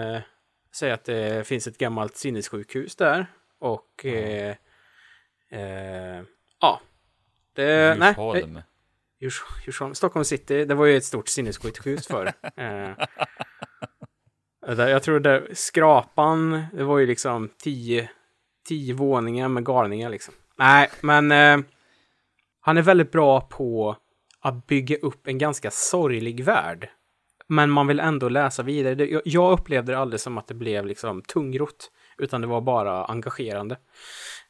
[0.76, 3.28] eh, säga att det finns ett gammalt sinnessjukhus där.
[3.60, 4.56] Och mm.
[6.60, 6.82] ja,
[7.54, 8.16] det, nej,
[9.66, 12.34] Djursholm, Stockholm city, det var ju ett stort sinnessjukhus förr.
[14.68, 18.10] eh, jag tror det, skrapan, det var ju liksom tio,
[18.68, 20.34] tio våningar med galningar liksom.
[20.58, 21.58] Nej, men eh,
[22.60, 23.96] han är väldigt bra på
[24.40, 26.90] att bygga upp en ganska sorglig värld.
[27.48, 29.22] Men man vill ändå läsa vidare.
[29.26, 33.78] Jag upplevde det aldrig som att det blev liksom tungrot, utan det var bara engagerande.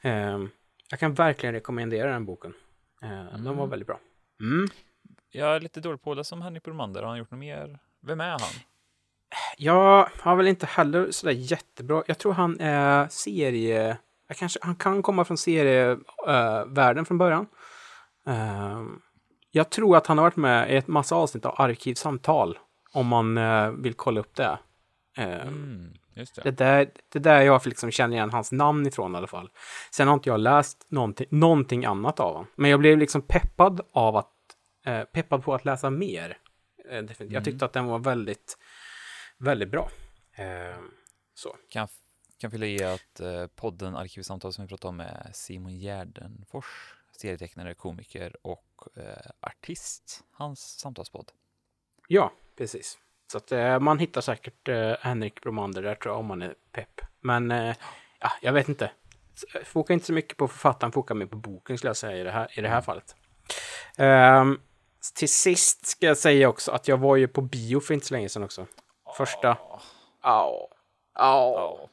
[0.02, 0.40] Eh,
[0.90, 2.54] jag kan verkligen rekommendera den boken.
[3.02, 3.34] Eh, mm.
[3.34, 3.70] Den var mm.
[3.70, 4.00] väldigt bra.
[4.40, 4.68] Mm.
[5.32, 7.02] Jag är lite dålig på det som Henrik Bromander.
[7.02, 7.80] Har han gjort något mer?
[8.02, 8.40] Vem är han?
[9.58, 12.04] Jag har väl inte heller sådär jättebra.
[12.08, 13.98] Jag tror han är serie...
[14.28, 17.48] Jag kanske, han kan komma från serievärlden uh, från början.
[18.28, 18.84] Uh,
[19.52, 22.60] jag tror att han har varit med i ett massa avsnitt av Arkivsamtal.
[22.96, 24.60] Om man uh, vill kolla upp det.
[25.18, 26.44] Mm, det.
[26.44, 29.50] Det, där, det där jag liksom känner igen hans namn ifrån i alla fall.
[29.92, 32.48] Sen har inte jag läst någonting, någonting annat av honom.
[32.56, 34.32] Men jag blev liksom peppad av att
[34.86, 36.38] eh, peppad på att läsa mer.
[36.90, 37.10] Eh, mm.
[37.18, 38.58] Jag tyckte att den var väldigt,
[39.38, 39.90] väldigt bra.
[40.34, 40.80] Eh,
[41.34, 41.56] så.
[41.70, 41.88] Kan,
[42.40, 47.74] kan fylla i att eh, podden Arkivsamtal som vi pratade om är Simon Gärdenfors, serietecknare,
[47.74, 50.24] komiker och eh, artist.
[50.32, 51.32] Hans samtalspodd.
[52.08, 52.98] Ja, precis.
[53.32, 56.54] Så att eh, man hittar säkert eh, Henrik Bromander där tror jag om man är
[56.72, 57.02] pepp.
[57.22, 57.76] Men eh,
[58.20, 58.92] ja, jag vet inte.
[59.66, 62.32] Foka inte så mycket på författaren, foka mer på boken skulle jag säga i det
[62.32, 63.16] här, i det här fallet.
[63.98, 64.62] Um,
[65.16, 68.14] till sist ska jag säga också att jag var ju på bio för inte så
[68.14, 68.66] länge sedan också.
[69.18, 69.58] Första.
[70.24, 70.70] Ja.
[71.14, 71.90] Ja.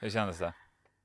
[0.00, 0.54] Hur kändes det?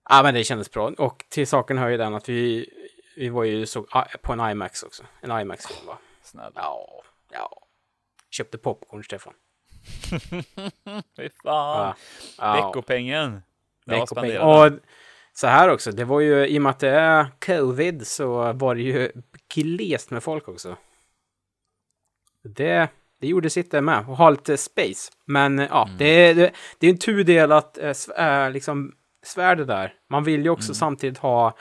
[0.10, 0.91] Ja, men det kändes bra.
[0.97, 2.69] Och till saken hör ju den att vi,
[3.15, 5.03] vi var ju så, ah, på en IMAX också.
[5.21, 5.97] En IMAX-film va?
[6.21, 6.51] Snälla.
[6.55, 7.03] Ja.
[7.31, 7.66] Ja.
[8.38, 9.34] Köpte popcorn, Stefan.
[11.17, 11.93] Fy fan.
[12.38, 12.54] Ja.
[12.54, 13.41] Veckopengen.
[13.86, 14.41] Veckopengen.
[14.41, 14.71] Och
[15.34, 18.76] så här också, det var ju i och med att det är covid så var
[18.76, 19.12] det ju
[19.54, 20.78] glest med folk också.
[22.43, 22.89] Det,
[23.21, 25.12] det gjorde sitt där med, och ha lite space.
[25.26, 25.97] Men ja, mm.
[25.97, 27.78] det, det, det är en tudelat
[28.17, 29.93] äh, liksom, svärd där.
[30.10, 30.76] Man vill ju också mm.
[30.76, 31.58] samtidigt ha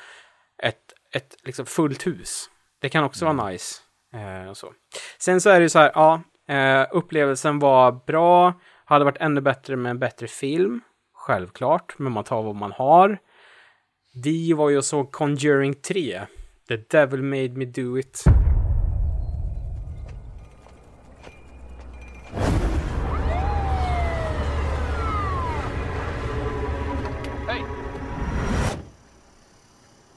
[0.62, 2.51] ett, ett liksom fullt hus.
[2.81, 3.37] Det kan också mm.
[3.37, 3.81] vara nice.
[4.15, 4.73] Eh, så.
[5.19, 8.54] Sen så är det ju så här, ja, Eh, upplevelsen var bra,
[8.85, 10.80] hade varit ännu bättre med en bättre film.
[11.12, 13.18] Självklart, men man tar vad man har.
[14.24, 16.20] Vi var ju och såg Conjuring 3.
[16.68, 18.24] The Devil Made Me Do It.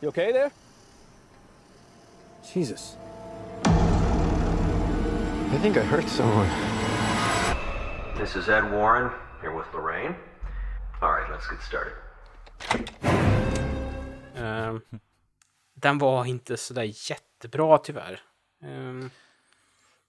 [0.02, 0.52] You okay there?
[2.54, 2.98] Jesus.
[5.52, 6.48] I think I hurt someone.
[8.18, 9.10] This is Ed Warren,
[9.42, 10.16] here with Lorraine.
[11.02, 11.94] All right, let's get started.
[14.36, 14.82] Ehm,
[15.76, 18.20] den var inte sådär jättebra tyvärr.
[18.64, 19.10] Ehm,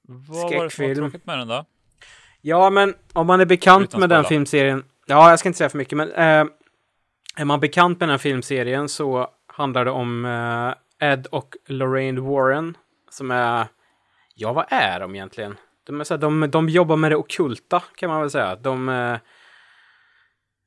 [0.03, 1.65] Vad var det som var tråkigt med den då?
[2.41, 4.85] Ja, men om man är bekant Utan med den filmserien.
[5.07, 6.47] Ja, jag ska inte säga för mycket, men eh,
[7.37, 12.77] är man bekant med den filmserien så handlar det om eh, Ed och Lorraine Warren
[13.11, 13.67] som är,
[14.41, 15.57] ja vad är de egentligen?
[15.85, 18.57] De, är så här, de, de jobbar med det ockulta kan man väl säga.
[18.57, 19.19] De, eh,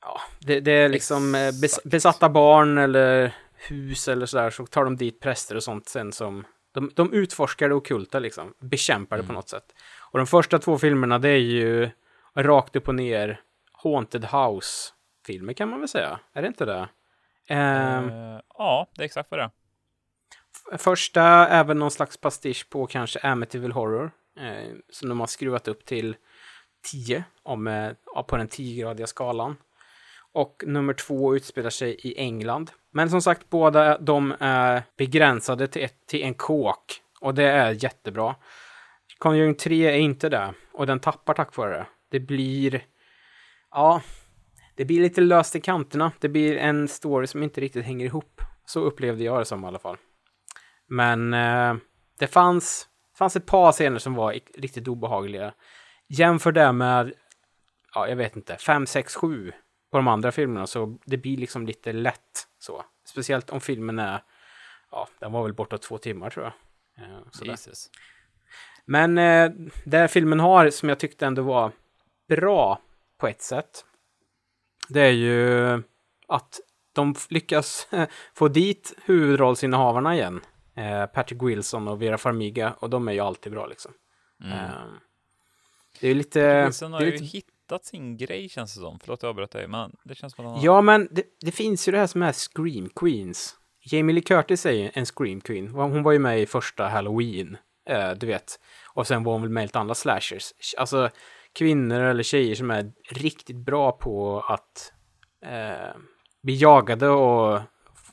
[0.01, 1.83] ja, det, det är liksom eh, Exakt.
[1.83, 3.35] besatta barn eller
[3.69, 7.69] hus eller sådär, så tar de dit präster och sånt sen som de, de utforskar
[7.69, 9.65] det ockulta liksom, bekämpar det på något sätt.
[10.11, 11.89] Och de första två filmerna det är ju
[12.35, 13.41] rakt upp och ner
[13.83, 16.19] Haunted House-filmer kan man väl säga.
[16.33, 16.89] Är det inte det?
[17.47, 19.51] Ehm, Eh, ja, det är exakt vad det är.
[20.77, 24.11] Första är väl någon slags pastisch på kanske Amityville Horror.
[24.39, 26.15] Eh, som de har skruvat upp till
[26.91, 27.91] 10 om, eh,
[28.27, 29.55] på den 10-gradiga skalan.
[30.33, 32.71] Och nummer två utspelar sig i England.
[32.91, 37.01] Men som sagt, båda de är begränsade till, ett, till en kåk.
[37.21, 38.35] Och det är jättebra.
[39.17, 40.53] Conjuring 3 är inte det.
[40.73, 41.85] Och den tappar tack vare det.
[42.09, 42.85] Det blir...
[43.71, 44.01] Ja,
[44.75, 46.11] det blir lite löst i kanterna.
[46.19, 48.41] Det blir en story som inte riktigt hänger ihop.
[48.65, 49.97] Så upplevde jag det som i alla fall.
[50.87, 51.75] Men eh,
[52.19, 55.53] det fanns, fanns ett par scener som var riktigt obehagliga.
[56.07, 57.13] Jämför det med,
[57.93, 59.51] ja, jag vet inte, 5, 6, 7
[59.91, 62.85] på de andra filmerna så det blir liksom lite lätt så.
[63.05, 64.23] Speciellt om filmen är,
[64.91, 66.53] ja, den var väl bortåt två timmar tror jag.
[67.05, 67.19] Eh.
[67.43, 67.89] Jesus.
[68.85, 69.51] Men eh,
[69.85, 71.71] det filmen har, som jag tyckte ändå var
[72.27, 72.81] bra
[73.17, 73.85] på ett sätt,
[74.89, 75.83] det är ju
[76.27, 76.59] att
[76.93, 77.87] de lyckas
[78.33, 80.41] få dit huvudrollsinnehavarna igen.
[80.75, 83.91] Eh, Patrick Wilson och Vera Farmiga, och de är ju alltid bra liksom.
[84.43, 84.57] Mm.
[84.57, 84.69] Eh,
[86.01, 86.65] det är lite...
[86.65, 88.99] Wilson det har är ju lite hittat sin grej känns det som.
[88.99, 90.61] Förlåt jag avbröt dig, men det känns som att han.
[90.61, 93.55] Ja, men det, det finns ju det här som är Scream Queens.
[93.85, 95.67] Jamie Lee Curtis är ju en Scream Queen.
[95.67, 97.57] Hon var ju med i första Halloween,
[97.89, 98.59] eh, du vet.
[98.93, 100.53] Och sen var hon väl med i lite andra slashers.
[100.77, 101.09] Alltså,
[101.53, 104.93] kvinnor eller tjejer som är riktigt bra på att
[105.45, 105.95] eh,
[106.43, 107.61] bli jagade och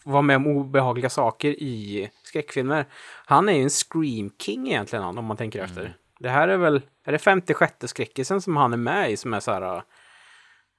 [0.05, 2.87] vara med om obehagliga saker i skräckfilmer.
[3.27, 5.97] Han är ju en Scream King egentligen, om man tänker efter.
[6.19, 9.41] Det här är väl, är det 56 skräckisen som han är med i som är
[9.41, 9.83] så här,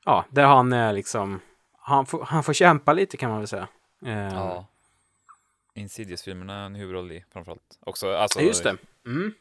[0.06, 1.40] ja, där han är liksom,
[1.78, 3.68] han får, han får kämpa lite kan man väl säga.
[4.06, 4.68] Eh, Ja.
[5.74, 7.80] Insidious-filmerna är en huvudroll i framförallt.
[7.80, 8.78] Också, alltså, Just det.
[9.06, 9.34] Mm.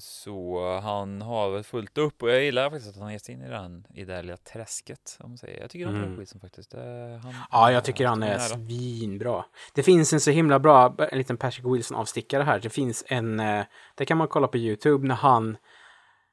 [0.00, 3.42] Så han har väl fullt upp och jag gillar faktiskt att han gett sig in
[3.42, 5.16] i den i det här lilla träsket.
[5.20, 5.60] Om man säger.
[5.60, 6.18] Jag tycker om Mm.
[6.18, 6.70] Wilson faktiskt.
[6.70, 9.44] Det, han, Ja, jag tycker han är svinbra.
[9.74, 12.58] Det finns en så himla bra, en liten Patrick Wilson-avstickare här.
[12.60, 15.56] Det finns en, eh, det kan man kolla på YouTube, när han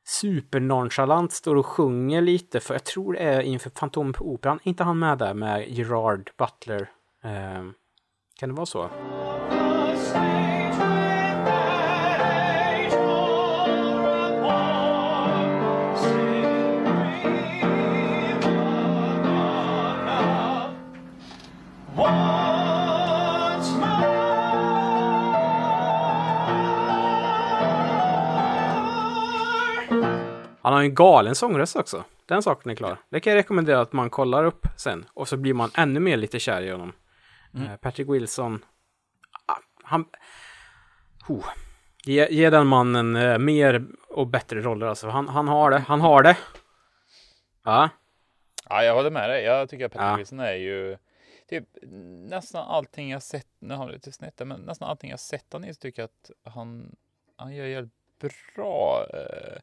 [0.05, 4.59] supernonchalant står och sjunger lite, för jag tror det är inför Fantomen på Operan.
[4.63, 6.89] inte han med där med Gerard Butler?
[7.23, 7.63] Eh,
[8.39, 8.89] kan det vara så?
[30.67, 32.03] Han har en galen sångröst också.
[32.25, 32.97] Den saken är klar.
[33.09, 35.05] Det kan jag rekommendera att man kollar upp sen.
[35.13, 36.93] Och så blir man ännu mer lite kär i honom.
[37.55, 38.65] Eh, Patrick Wilson.
[39.45, 40.05] ah, Han...
[41.27, 41.45] Oh.
[42.05, 45.07] Ge, ge den mannen eh, mer och bättre roller alltså.
[45.07, 45.79] Han, han har det.
[45.79, 46.37] Han har det.
[47.63, 47.89] Ja.
[48.69, 49.43] Ja, jag håller med dig.
[49.43, 50.17] Jag tycker att Patrick Ja.
[50.17, 50.97] Wilson är ju
[51.49, 51.65] typ
[52.29, 53.47] nästan allting jag sett.
[53.59, 56.53] Nu har lite snett men nästan allting jag sett han i så tycker jag att
[56.53, 56.95] han,
[57.37, 57.93] han gör jävligt
[58.55, 59.05] bra.
[59.13, 59.57] Eh,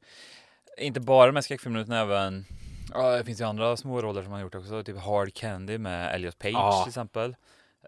[0.78, 2.44] inte bara med skräckfilmer utan även
[2.92, 6.14] Ja, det finns ju andra små roller som han gjort också, typ Hard Candy med
[6.14, 7.36] Elliot Page Ja, till exempel.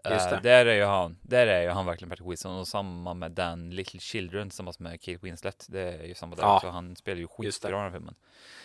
[0.09, 0.39] just Eh, det.
[0.49, 3.69] där är ju han, där är ju han verkligen Patrick Wilson och samma med Dan
[3.69, 5.65] Little Children tillsammans med Kate Winslet.
[5.69, 6.69] Det är ju samma där Ja, också.
[6.69, 7.67] Han spelar ju just det.
[7.67, 8.15] skitbra i den här filmen.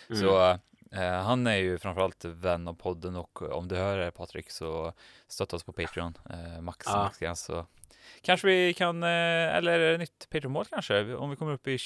[0.09, 0.21] Mm.
[0.21, 0.49] Så
[0.91, 4.93] eh, han är ju framförallt vän av podden och om du hör det Patrik så
[5.27, 6.17] stötta oss på Patreon.
[6.29, 6.97] Eh, max, Ja.
[7.03, 7.65] maxgräns så
[8.21, 9.09] kanske vi kan, eh,
[9.55, 11.15] eller är det nytt Patreon-mål kanske?
[11.15, 11.77] Om vi kommer upp i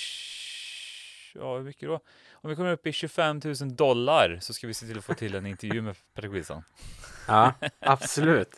[1.35, 1.99] ja, hur mycket då?
[2.41, 5.13] Om vi kommer upp i 25 000 dollar så ska vi se till att få
[5.13, 6.63] till en intervju med Quizan.
[7.27, 8.49] Ja, absolut.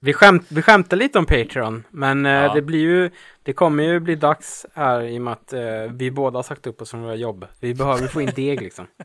[0.00, 2.54] Vi, skämt, vi skämtar lite om Patreon, men eh, Ja.
[2.54, 3.10] det blir ju,
[3.42, 6.66] det kommer ju bli dags här i och med att eh, vi båda har sagt
[6.66, 7.46] upp oss från våra jobb.
[7.60, 8.86] Vi behöver få in deg liksom.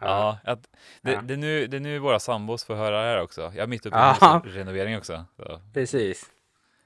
[0.00, 0.62] Ja, att,
[1.02, 1.20] det, Ja.
[1.22, 3.42] Det, är nu, det är nu våra sambos får höra det här också.
[3.42, 4.42] Jag är mitt uppe i Ja.
[4.44, 5.24] en renovering också.
[5.36, 5.60] Så.
[5.74, 6.26] Precis.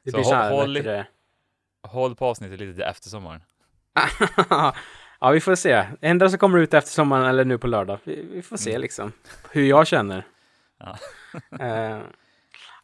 [0.04, 1.04] Det Så blir så här, håll- håll.
[1.82, 3.42] Håll på avsnittet lite efter sommaren.
[5.22, 5.84] ja, vi får se.
[6.00, 7.98] Ändå så kommer det ut efter sommaren eller nu på lördag.
[8.04, 8.80] Vi, vi får se Mm.
[8.82, 9.12] liksom
[9.50, 10.26] hur jag känner.
[10.78, 10.96] Ja.
[11.60, 11.98] Eh,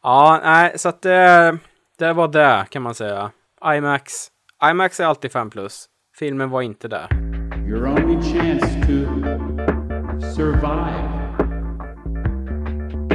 [0.03, 1.57] ja, nej, så att det,
[1.97, 3.31] det var det kan man säga.
[3.75, 4.13] IMAX.
[4.71, 5.85] IMAX är alltid 5 plus.
[6.19, 7.07] Filmen var inte där.
[7.67, 8.95] Your only chance to
[10.35, 11.09] survive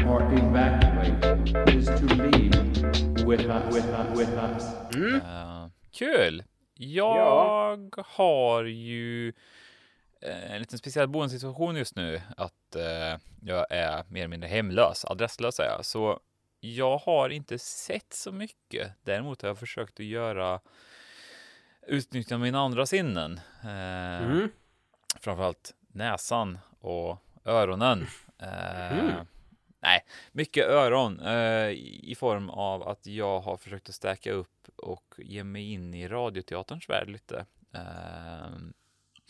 [0.09, 2.55] or evacuate is to leave
[3.27, 3.75] with us.
[3.75, 4.19] With us.
[4.19, 4.65] With us.
[4.97, 5.67] Eh,
[5.99, 6.43] kul!
[6.93, 9.29] Jag har ju
[10.23, 12.21] eh, en liten speciell boendesituation just nu.
[12.37, 15.85] Att eh, jag är mer eller mindre hemlös, adresslös är jag.
[15.85, 16.21] Så
[16.61, 18.93] jag har inte sett så mycket.
[19.03, 20.61] Däremot har jag försökt att göra
[21.87, 23.41] utnyttja mina andra sinnen.
[23.63, 24.49] Eh, Mm.
[25.21, 28.07] framförallt näsan och öronen.
[28.39, 29.27] Eh, Mm.
[29.85, 31.69] Nej, mycket öron eh,
[32.03, 36.09] i form av att jag har försökt att stärka upp och ge mig in i
[36.09, 37.47] radioteaterns värld lite.
[37.75, 38.57] Eh,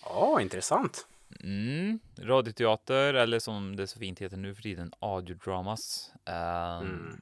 [0.04, 1.06] Ja, intressant.
[1.40, 6.12] mm, radioteater, eller som det så fint heter nu för tiden, audiodramas.
[6.24, 7.20] Eh, Mm.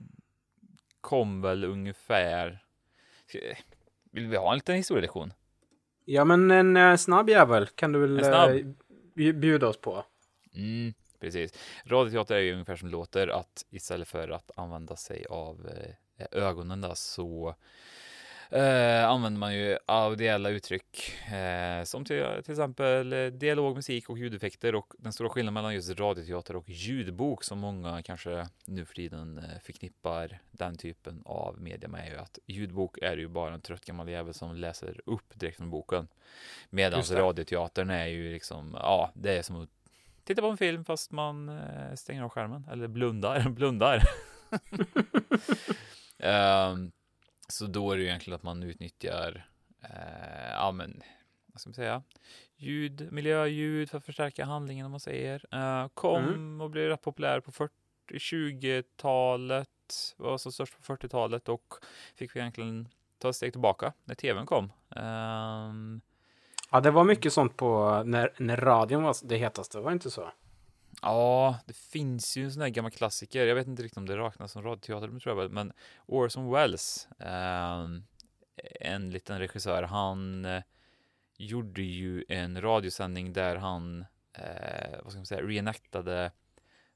[1.01, 2.65] Kom väl ungefär...
[4.11, 5.33] Vill vi ha en liten historielektion?
[6.05, 8.25] Ja, men en eh, snabb jävel kan du väl eh,
[9.15, 10.05] bj- bjuda oss på.
[10.55, 11.53] Mm, precis.
[11.85, 15.71] Radioteater är ju ungefär som låter att istället för att använda sig av
[16.17, 17.55] eh, ögonen då, så
[18.51, 24.19] eh, använder man ju audiella uttryck eh, som till, till exempel eh, dialog, musik och
[24.19, 28.95] ljudeffekter och den stora skillnaden mellan just radioteater och ljudbok som många kanske nu för
[28.95, 33.55] tiden eh, förknippar den typen av media med är ju att ljudbok är ju bara
[33.55, 36.09] en trött gammal jävel som läser upp direkt från boken.
[36.71, 39.69] Medan radioteatern är ju liksom, ja, det är som att
[40.25, 44.03] titta på en film fast man eh, stänger av skärmen eller blundar, blundar.
[46.19, 46.93] Ehm,
[47.49, 49.47] så då är det ju egentligen att man utnyttjar,
[49.83, 51.03] eh, ja men,
[51.47, 52.03] vad ska man säga,
[52.57, 55.47] ljud, miljöljud för att förstärka handlingen om man säger.
[55.55, 56.61] Eh, kom Mm.
[56.61, 57.75] och blev rätt populär på 40
[58.19, 59.69] 20-talet,
[60.17, 61.75] var som störst på 40-talet och
[62.15, 64.73] fick vi egentligen ta ett steg tillbaka när tvn kom.
[64.97, 66.01] Ehm,
[66.73, 70.11] Ja, det var mycket sånt på när, när radion var det hetaste, var det inte
[70.11, 70.33] så?
[71.03, 73.47] Ja, det finns ju en sån här gammal klassiker.
[73.47, 75.53] Jag vet inte riktigt om det räknas som radioteater, men tror jag.
[75.53, 75.73] Men
[76.07, 77.87] Orson Welles, eh,
[78.81, 80.63] en liten regissör, han eh,
[81.37, 86.33] gjorde ju en radiosändning där han, eh, vad ska man säga, reenactade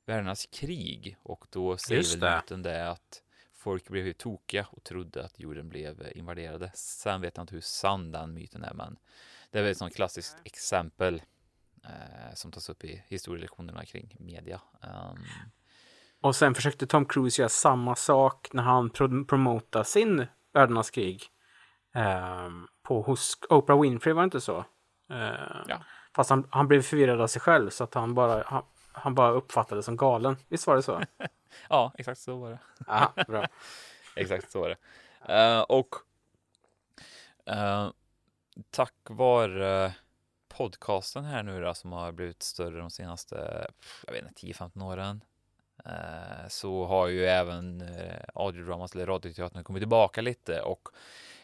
[0.05, 1.17] världarnas krig.
[1.23, 2.37] Och då säger väl det.
[2.37, 6.71] myten det att folk blev ju tokiga och trodde att jorden blev invaderade.
[6.75, 8.97] Sen vet jag inte hur sann den myten är, men
[9.51, 11.23] det är väl ett sånt klassiskt exempel
[11.85, 14.61] eh, som tas upp i historielektionerna kring media.
[14.83, 15.17] Ehm,
[16.21, 21.23] Och sen försökte Tom Cruise göra samma sak när han pro promotade sin Världarnas krig.
[21.95, 24.59] ehm, på hos Oprah Winfrey, var det inte så?
[25.11, 25.83] Eh, Ja.
[26.15, 29.31] Fast han, han blev förvirrad av sig själv så att han bara, han, han bara
[29.31, 30.37] uppfattade som galen.
[30.49, 31.03] Visst var det så?
[31.69, 32.59] ja, exakt så var det.
[32.87, 33.47] Ja, bra.
[34.17, 34.77] Exakt så var det.
[35.35, 35.95] Eh, och
[37.47, 37.91] eh,
[38.71, 39.93] tack vare eh,
[40.49, 43.67] podcasten här nu då, som har blivit större de senaste,
[44.07, 45.25] jag vet inte, 10-15 åren.
[45.85, 50.89] Eh, så har ju även eh, audiodramas eller radioteatern kommit tillbaka lite och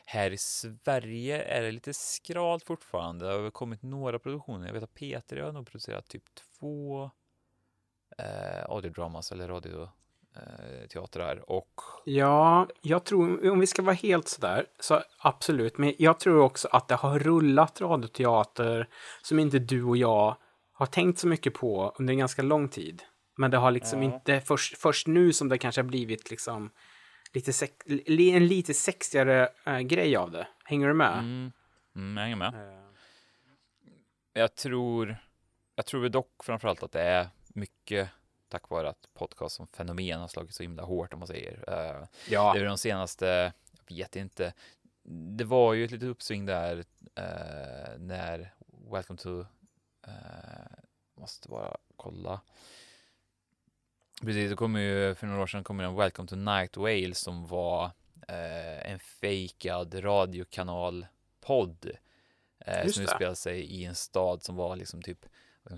[0.05, 3.27] här i Sverige är det lite skralt fortfarande.
[3.27, 4.67] Det har väl kommit några produktioner.
[4.67, 7.10] Jag vet att Peter har nog producerat typ två
[8.19, 9.50] eh, audiodramas eller
[10.37, 15.79] radioteatrar och Ja, jag tror, om vi ska vara helt sådär, så absolut.
[15.79, 18.89] Men jag tror också att det har rullat radioteater
[19.23, 20.37] som inte du och jag
[20.73, 23.03] har tänkt så mycket på under en ganska lång tid.
[23.37, 26.71] Men det har liksom inte först, först nu som det kanske har blivit liksom
[27.33, 27.73] lite sex,
[28.09, 30.47] en lite sexigare eh, grej av det.
[30.65, 31.19] Hänger du med?
[31.19, 31.53] Mm,
[31.97, 32.55] mm, jag hänger med.
[32.55, 32.83] Eh,
[34.33, 35.17] Jag tror,
[35.75, 38.09] jag tror dock framförallt att det är mycket
[38.53, 41.65] tack vare att podcast som fenomen har slagit så himla hårt om man säger.
[41.69, 43.53] Eh, ja, Det är de senaste,
[43.88, 44.53] jag vet inte,
[45.38, 46.85] det var ju ett litet uppsving där
[47.15, 48.55] eh, när
[48.92, 49.40] Welcome to,
[50.07, 50.15] eh,
[51.15, 52.40] måste bara kolla.
[54.23, 57.46] Precis, det kom ju för några år sedan kom en Welcome to Night Wales som
[57.46, 57.90] var
[58.85, 61.90] en fejkad radiokanal-podd
[62.67, 63.05] Eh, som det.
[63.05, 65.27] utspelar sig i en stad som var liksom typ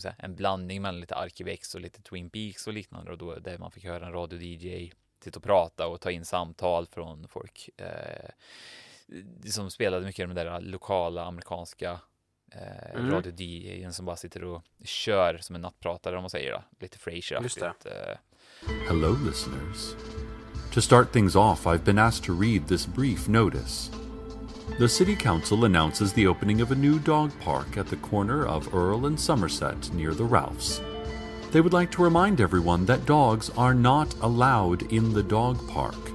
[0.00, 3.58] säga, en blandning mellan lite Arkivex och lite Twin Peaks och liknande och då där
[3.58, 4.92] man fick höra en radio-DJ
[5.24, 8.30] sitta och prata och ta in samtal från folk eh,
[9.50, 12.00] som spelade mycket med det där lokala amerikanska
[12.52, 13.10] eh, Mm.
[13.10, 16.62] radio-DJn som bara sitter och kör som en nattpratare om man säger det.
[16.80, 17.40] Lite Just det.
[17.40, 17.86] Frasier-aktigt.
[17.86, 18.18] Eh,
[18.88, 19.94] Hello, listeners.
[20.74, 24.03] To start things off, I've been asked to read this brief notice.
[24.78, 28.74] The City Council announces the opening of a new dog park at the corner of
[28.74, 30.80] Earl and Somerset near the Ralphs.
[31.52, 36.10] They would like to remind everyone that dogs are not allowed in the dog park.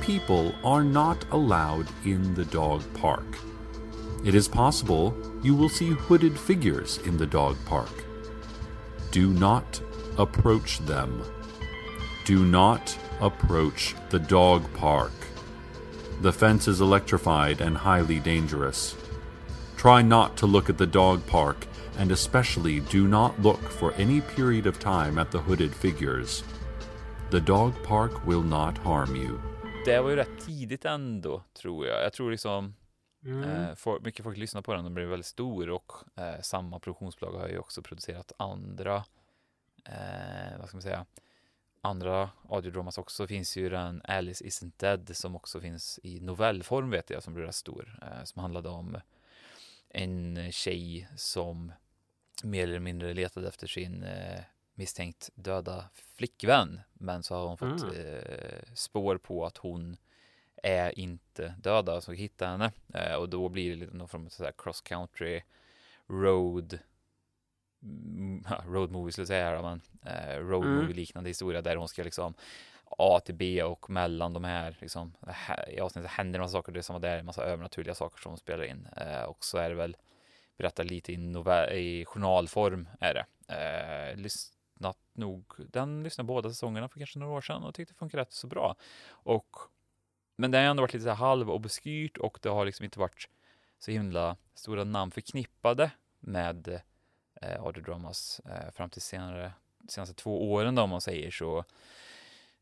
[0.00, 3.38] People are not allowed in the dog park.
[4.24, 8.04] It is possible you will see hooded figures in the dog park.
[9.10, 9.82] Do not
[10.16, 11.22] approach them.
[12.24, 15.12] Do not approach the dog park.
[16.22, 18.96] The fence is electrified and highly dangerous.
[19.76, 21.56] Try not to look at the dog park,
[21.98, 26.44] and especially do not look for any period of time at the hooded figures.
[27.30, 29.38] The dog park will not harm you.
[29.84, 32.04] det var ju rätt tidigt ändå, tror jag.
[32.04, 32.74] Jag tror liksom
[33.24, 33.50] Mm.
[33.50, 37.32] eh, for, mycket folk lyssnar på den, den blev väldigt stor och eh, samma produktionsbolag
[37.32, 38.96] har ju också producerat andra,
[39.84, 41.06] eh, vad ska man säga,
[41.80, 43.26] andra audiodramas också.
[43.26, 47.46] finns ju den Alice Isn't Dead som också finns i novellform vet jag, som blev
[47.46, 49.00] rätt stor, eh, som handlade om
[49.88, 51.72] en tjej som
[52.42, 54.40] mer eller mindre letade efter sin eh,
[54.74, 56.80] misstänkt döda flickvän.
[56.92, 57.96] Men så har hon fått Mm.
[57.96, 59.96] eh, spår på att hon
[60.62, 62.72] är inte döda, så hitta henne.
[62.94, 65.42] Eh, och då blir det någon form av cross country
[66.06, 66.78] road
[68.66, 70.76] road movie skulle jag säga här, men eh, road Mm.
[70.76, 72.34] movie liknande historia där hon ska liksom
[72.98, 76.72] A till B och mellan de här, liksom, här i avsnittet händer en massa saker,
[76.72, 78.88] det är som att det är en massa övernaturliga saker som spelar in.
[78.96, 79.96] Eh, och så är det väl
[80.58, 83.26] berättar lite i, novell, i journalform är det.
[83.54, 87.98] Eh, lyssnat nog, den lyssnade båda säsongerna för kanske några år sedan och tyckte det
[87.98, 88.76] funkar rätt så bra.
[89.08, 89.56] Och,
[90.36, 92.98] men det har ändå varit lite så här halv obskyrt och det har liksom inte
[92.98, 93.28] varit
[93.78, 96.80] så himla stora namn förknippade med
[97.42, 99.52] eh, audiodramas eh, fram till senare,
[99.88, 101.64] senaste två åren då om man säger så.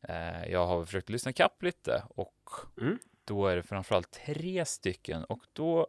[0.01, 2.49] Eh, jag har försökt lyssna kapp lite och
[2.81, 2.99] Mm.
[3.25, 5.87] då är det framförallt tre stycken och då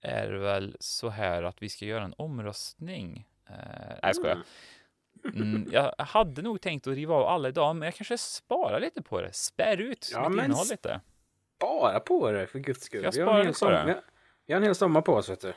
[0.00, 3.28] är det väl så här att vi ska göra en omröstning.
[3.48, 3.54] Eh,
[3.88, 4.42] nej, jag skojar.
[5.24, 9.02] Mm, jag hade nog tänkt att riva av alla idag, men jag kanske sparar lite
[9.02, 9.32] på det.
[9.32, 11.00] Spär ut Ja, mitt innehåll lite.
[11.60, 13.04] Bara på det, för guds skull.
[13.04, 13.92] Jag Vi har en hel sparar på det.
[13.92, 14.04] vi har-
[14.46, 15.52] Vi har en hel sommar på oss, vet du.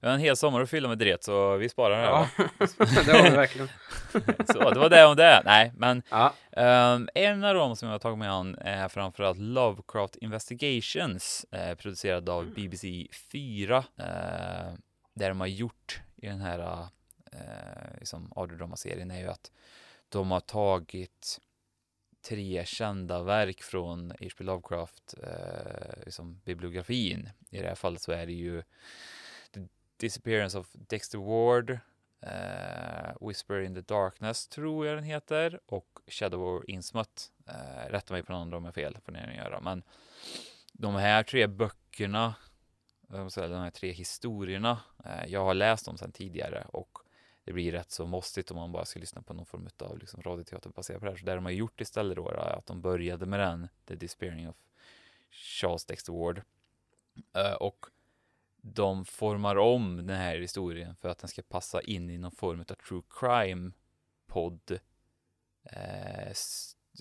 [0.00, 2.10] Vi har en hel sommar att fylla med dret, så vi sparar det här.
[2.10, 2.28] Ja,
[3.06, 3.68] det har vi verkligen.
[4.46, 5.42] Så det var det om det.
[5.44, 6.32] Nej, men Ja.
[6.52, 11.74] ehm, en av dem som jag har tagit mig an är framförallt Lovecraft Investigations, eh,
[11.74, 14.74] producerad av BBC 4, eh,
[15.14, 16.58] där de har gjort i den här
[17.32, 17.38] eh,
[17.98, 19.50] liksom audiodramaserien är ju att
[20.08, 21.38] de har tagit
[22.28, 24.44] tre kända verk från H.P.
[24.44, 27.28] Lovecraft, eh, liksom bibliografin.
[27.50, 28.62] I det här fallet så är det ju
[29.96, 31.78] Disappearance of Dexter Ward,
[32.20, 37.32] eh, Whisper in the Darkness tror jag den heter och Shadow War Insmut.
[37.46, 39.60] Eh, rätta mig på någon om jag har fel, får ni göra.
[39.60, 39.82] Men
[40.72, 42.34] de här tre böckerna,
[43.08, 46.98] de här tre historierna, eh, jag har läst dem sedan tidigare och
[47.44, 50.22] det blir rätt så måstigt om man bara ska lyssna på någon form av liksom
[50.22, 51.18] radioteater baserat på det här.
[51.18, 54.48] Så det de har gjort istället då är att de började med den, The Disappearing
[54.48, 54.56] of
[55.30, 56.42] Charles Dexter Ward.
[57.36, 57.86] Uh, och
[58.74, 62.60] de formar om den här historien för att den ska passa in i någon form
[62.60, 63.72] av true crime
[64.26, 64.78] podd
[65.70, 66.32] eh,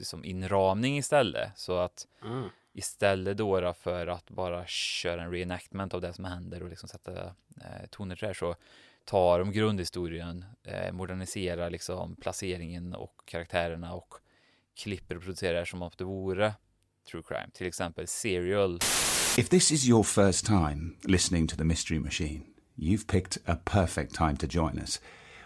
[0.03, 1.57] som inramning istället.
[1.57, 2.49] Så att Mm.
[2.73, 7.25] istället då, för att bara köra en reenactment av det som händer och liksom sätta
[7.61, 8.55] eh, toner här så
[9.05, 14.13] tar de grundhistorien, eh, moderniserar liksom placeringen och karaktärerna och
[14.75, 16.53] klipper och producerar som om det vore
[17.11, 17.49] true crime.
[17.53, 18.79] Till exempel Serial
[19.37, 22.45] If this is your first time listening to the Mystery Machine,
[22.77, 24.97] you've picked a perfect time to join us.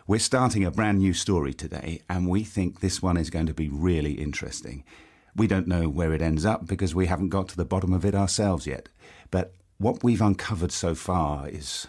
[0.05, 3.53] We're starting a brand new story today, and we think this one is going to
[3.55, 4.83] be really interesting.
[5.35, 8.05] We don't know where it ends up because we haven't got to the bottom of
[8.05, 8.89] it ourselves yet.
[9.31, 11.87] But what we've uncovered so far is,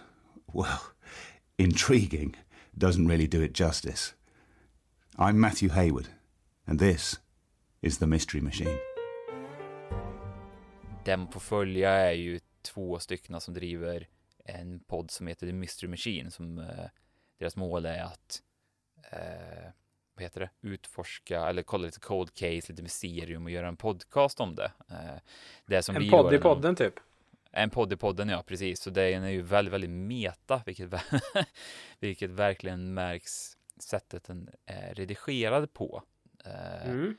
[0.51, 0.93] well,
[1.59, 2.35] intriguing.
[2.79, 4.15] Doesn't really do it justice.
[5.19, 6.09] I'm Matthew Hayward,
[6.67, 7.19] and this
[7.83, 8.79] is the Mystery Machine.
[11.05, 14.09] Den på följa är ju två stycken som driver
[14.45, 16.85] en podd som heter The Mystery Machine som eh,
[17.39, 18.43] deras mål är att
[19.13, 19.71] eh,
[20.15, 24.41] vad heter det, utforska eller kolla lite cold case, lite mysterium och göra en podcast
[24.41, 24.73] om det.
[24.91, 25.21] Eh,
[25.67, 26.95] det som En podd i den- podden, typ.
[27.53, 28.81] En podd i podden, ja precis.
[28.81, 30.91] Så den är ju väldigt, väldigt meta, vilket,
[32.01, 36.03] vilket verkligen märks sättet den är redigerad på.
[36.45, 37.17] Eh, Mm.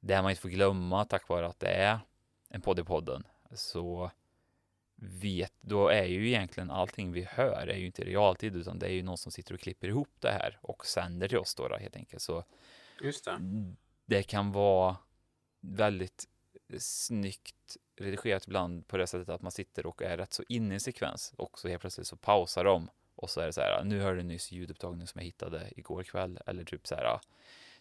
[0.00, 1.98] Det man inte får glömma tack vare att det är
[2.56, 4.10] en podd i podden så
[4.96, 8.92] vet, då är ju egentligen allting vi hör är ju inte realtid utan det är
[8.92, 11.76] ju någon som sitter och klipper ihop det här och sänder till oss då, då
[11.76, 12.22] helt enkelt.
[12.22, 12.44] Så
[13.00, 13.38] Just det.
[14.06, 14.96] det kan vara
[15.60, 16.24] väldigt
[16.78, 20.74] snyggt redigerat ibland på det sättet att man sitter och är rätt så inne i
[20.74, 23.84] en sekvens och så helt plötsligt så pausar de och så är det så här,
[23.84, 27.20] nu hörde du nyss ljudupptagning som jag hittade igår kväll eller typ så här,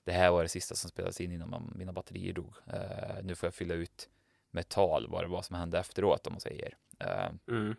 [0.03, 2.55] det här var det sista som spelades in innan man, mina batterier dog.
[2.67, 4.09] Eh, nu får jag fylla ut
[4.56, 6.78] med tal vad det var som hände efteråt om man säger.
[6.99, 7.76] Eh, Mm.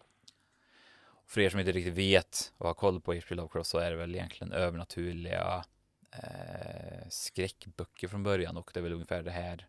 [1.27, 3.35] för er som inte riktigt vet och har koll på H.P.
[3.35, 5.65] Lovecraft så är det väl egentligen övernaturliga
[6.13, 9.67] eh, skräckböcker från början och det är väl ungefär det här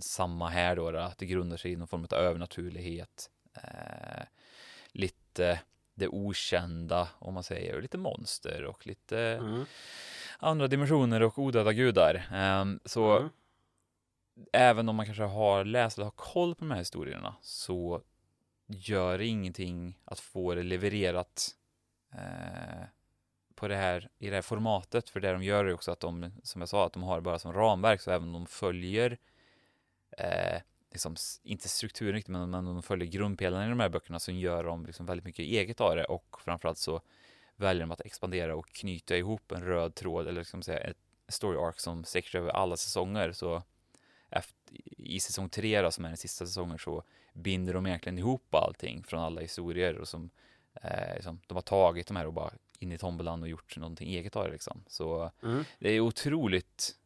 [0.00, 3.30] samma här då, att det grundar sig i någon form av övernaturlighet.
[3.54, 4.22] Eh,
[4.92, 5.60] lite
[5.94, 9.64] det okända om man säger och lite monster och lite Mm.
[10.38, 12.28] andra dimensioner och odöda gudar.
[12.32, 13.28] Ehm, så Mm
[14.52, 18.02] även om man kanske har läst eller har koll på de här historierna så
[18.66, 21.50] gör det ingenting att få det levererat
[22.12, 22.84] eh,
[23.54, 25.10] på det här, i det här formatet.
[25.10, 27.22] För det de gör är också att de, som jag sa, att de har det
[27.22, 28.00] bara som ramverk.
[28.00, 29.18] Så även om de följer,
[30.18, 30.60] eh,
[30.90, 34.64] liksom, inte strukturen riktigt, men, men de följer grundpelarna i de här böckerna så gör
[34.64, 36.04] de liksom väldigt mycket eget av det.
[36.04, 37.00] Och framförallt så
[37.56, 41.58] väljer de att expandera och knyta ihop en röd tråd eller liksom säga ett story
[41.58, 43.32] arc som sträcker sig över alla säsonger.
[43.32, 43.62] Så
[44.32, 47.02] efter, i säsong tre då, som är den sista säsongen så
[47.32, 50.30] binder de egentligen ihop allting från alla historier och som
[50.82, 54.08] eh, liksom, de har tagit de här och bara in i tombolan och gjort någonting
[54.08, 54.84] eget av det liksom.
[54.86, 55.64] Så Mm.
[55.78, 56.96] det är otroligt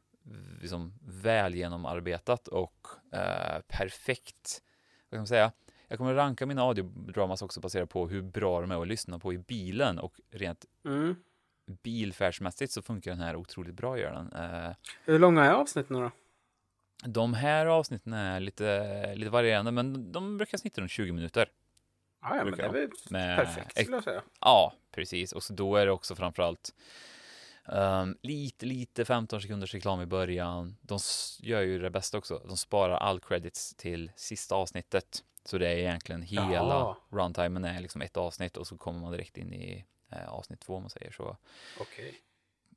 [0.60, 4.62] liksom, väl genomarbetat och eh, perfekt.
[5.04, 5.52] Vad kan man säga?
[5.88, 9.32] Jag kommer ranka mina audiodramas också baserat på hur bra de är att lyssna på
[9.32, 11.14] i bilen och rent Mm.
[11.82, 14.32] bilfärdsmässigt så funkar den här otroligt bra gör den.
[14.32, 14.72] Eh,
[15.04, 16.10] Hur långa är avsnitten då?
[17.04, 21.48] De här avsnitten är lite, lite varierande men de brukar snitta runt 20 minuter.
[22.22, 24.22] Ja, ja men det är väl perfekt skulle jag säga.
[24.40, 25.32] Ja, precis.
[25.32, 26.74] Och så då är det också framförallt
[27.64, 30.76] um, lite, lite 15 sekunders reklam i början.
[30.82, 30.98] De
[31.40, 32.42] gör ju det bästa också.
[32.48, 35.24] De sparar all credits till sista avsnittet.
[35.44, 36.96] Så det är egentligen hela Jaha.
[37.08, 40.74] runtimen är liksom ett avsnitt och så kommer man direkt in i eh, avsnitt två
[40.74, 41.36] om man säger så.
[41.80, 42.20] Okej.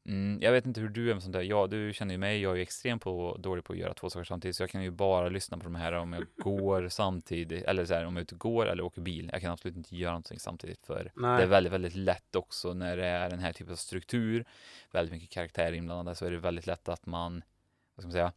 [0.10, 1.42] Mm, jag vet inte hur du är med sånt där.
[1.42, 2.42] Ja, du känner ju mig.
[2.42, 4.84] Jag är ju extremt på, dålig på att göra två saker samtidigt, så jag kan
[4.84, 8.24] ju bara lyssna på de här om jag går samtidigt, eller så här, om jag
[8.24, 9.30] ute går eller åker bil.
[9.34, 11.38] Jag kan absolut inte göra någonting samtidigt, för Nej.
[11.38, 14.46] det är väldigt, väldigt lätt också när det är den här typen av struktur,
[14.92, 17.42] väldigt mycket karaktärer inblandade, så är det väldigt lätt att man,
[17.96, 18.32] vad ska man säga,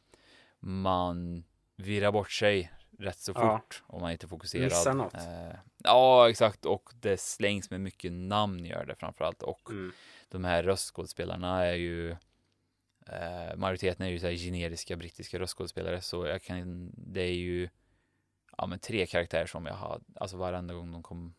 [0.61, 1.45] man
[1.77, 3.59] virrar bort sig rätt så Ja.
[3.59, 4.65] fort om man inte är fokuserad.
[4.65, 5.15] Missar något.
[5.15, 6.65] Eh, ja, exakt.
[6.65, 9.43] Och det slängs med mycket namn gör det framförallt.
[9.43, 9.93] Och Mm.
[10.33, 12.11] De här röstskådespelarna är ju
[13.07, 17.69] eh, majoriteten är ju så här generiska brittiska röstskådespelare så jag kan det är ju
[18.57, 21.35] ja men tre karaktärer som jag har alltså varenda gång de kom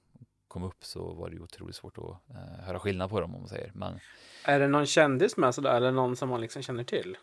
[0.48, 3.41] kom upp så var det ju otroligt svårt att eh, höra skillnad på dem om
[3.41, 4.00] man säger men
[4.46, 7.18] Är det någon kändis med sådär eller någon som man liksom känner till?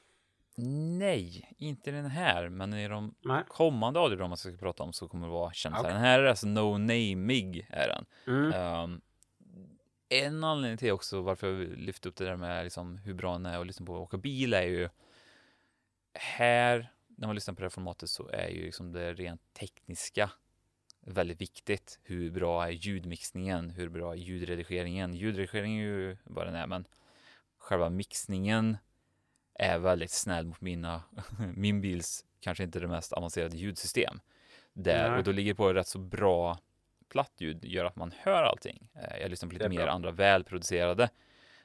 [0.98, 3.42] nej inte den här men i de Nej.
[3.48, 5.92] kommande som jag ska prata om så kommer det vara känt Okej.
[5.92, 8.52] den här är alltså no namig är den Mm.
[8.52, 9.00] Ehm,
[10.10, 13.46] en anledning till också varför jag lyfte upp det där med liksom hur bra den
[13.46, 14.88] är att lyssna på att åka bil är ju
[16.14, 20.30] här, när man lyssnar på det här formatet så är ju liksom det rent tekniska
[21.00, 21.98] väldigt viktigt.
[22.02, 23.70] Hur bra är ljudmixningen?
[23.70, 25.14] Hur bra är ljudredigeringen?
[25.14, 26.84] Ljudredigeringen är ju vad den är, men
[27.58, 28.76] själva mixningen
[29.54, 31.02] är väldigt snäll mot mina,
[31.56, 34.20] min bils kanske inte det mest avancerade ljudsystem.
[34.72, 35.18] Där, Nej.
[35.18, 36.58] och då ligger på rätt så bra
[37.10, 38.88] platt ljud gör att man hör allting.
[38.94, 41.08] Eh, Jag lyssnar på lite mer andra välproducerade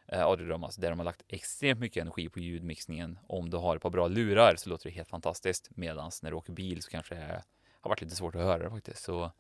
[0.08, 3.20] eh, audiodramas där de har lagt extremt mycket energi på ljudmixningen.
[3.28, 5.70] Om du har ett par bra lurar så låter det helt fantastiskt.
[5.72, 7.44] Medan när du åker bil så kanske det
[7.82, 9.04] har varit lite svårt att höra det faktiskt.
[9.04, 9.32] Så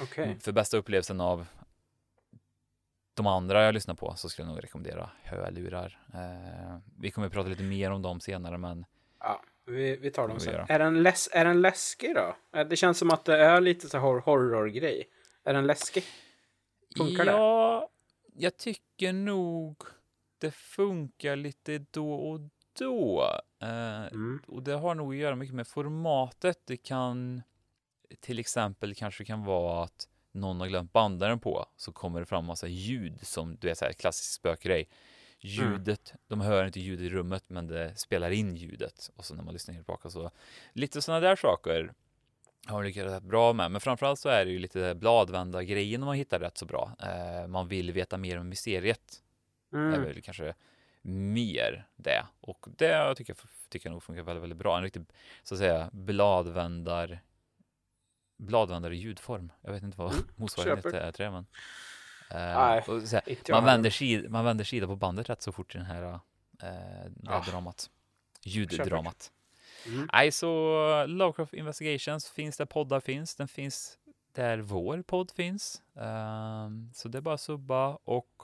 [0.00, 0.36] Okej.
[0.40, 1.46] för bästa upplevelsen av
[3.14, 5.98] de andra jag lyssnar på så skulle jag nog rekommendera hörlurar.
[6.14, 8.84] Eh, vi kommer att prata lite mer om dem senare men
[9.20, 10.66] Ja, vi, vi tar dem sen.
[10.68, 12.36] Är den, läs är den läskig då?
[12.64, 15.08] Det känns som att det är lite så hor horror-grej.
[15.48, 16.04] Är den läskig?
[16.96, 17.30] Funkar det?
[17.30, 17.88] ja,
[18.34, 19.82] jag tycker nog
[20.38, 22.40] det funkar lite då och
[22.78, 23.24] då.
[23.62, 24.40] Eh, Mm.
[24.46, 26.60] Och det har nog att göra mycket med formatet.
[26.64, 27.42] Det kan
[28.20, 32.44] till exempel kanske kan vara att någon har glömt bandaren på så kommer det fram
[32.44, 34.88] massa ljud som du vet så här klassisk spökgrej.
[35.40, 39.42] Ljudet, de hör inte ljud i rummet men det spelar in ljudet och så när
[39.42, 40.30] man lyssnar tillbaka så
[40.72, 41.92] lite sådana där saker
[42.66, 43.70] har lyckats rätt bra med.
[43.70, 46.96] Men framförallt så är det ju lite bladvända grejen man hittar rätt så bra.
[47.02, 49.22] Eh, man vill veta mer om mysteriet.
[49.72, 49.94] Mm.
[49.94, 50.54] är väl kanske
[51.02, 52.26] mer det.
[52.40, 53.38] Och det tycker jag,
[53.68, 54.76] tycker jag nog funkar väldigt, väldigt bra.
[54.76, 55.04] En riktig,
[55.42, 57.20] så att säga, bladvändar
[58.38, 59.52] bladvändare i ljudform.
[59.60, 61.06] Jag vet inte vad motsvarigheten köper.
[61.06, 61.46] är till det, men.
[62.30, 65.74] Eh, och så här, man, vänder sid, man vänder sida på bandet rätt så fort
[65.74, 66.18] i den här, eh,
[66.60, 67.44] det här Ja.
[67.50, 67.90] dramat.
[68.42, 69.32] Ljuddramat.
[69.86, 70.08] Mm.
[70.12, 73.34] Nej, så Lovecraft Investigations finns där poddar finns.
[73.36, 73.98] Den finns
[74.32, 75.82] där vår podd finns.
[75.96, 78.42] Ehm, så det är bara att subba och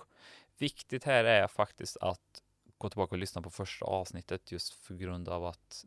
[0.58, 2.42] viktigt här är faktiskt att
[2.78, 5.84] gå tillbaka och lyssna på första avsnittet just för grund av att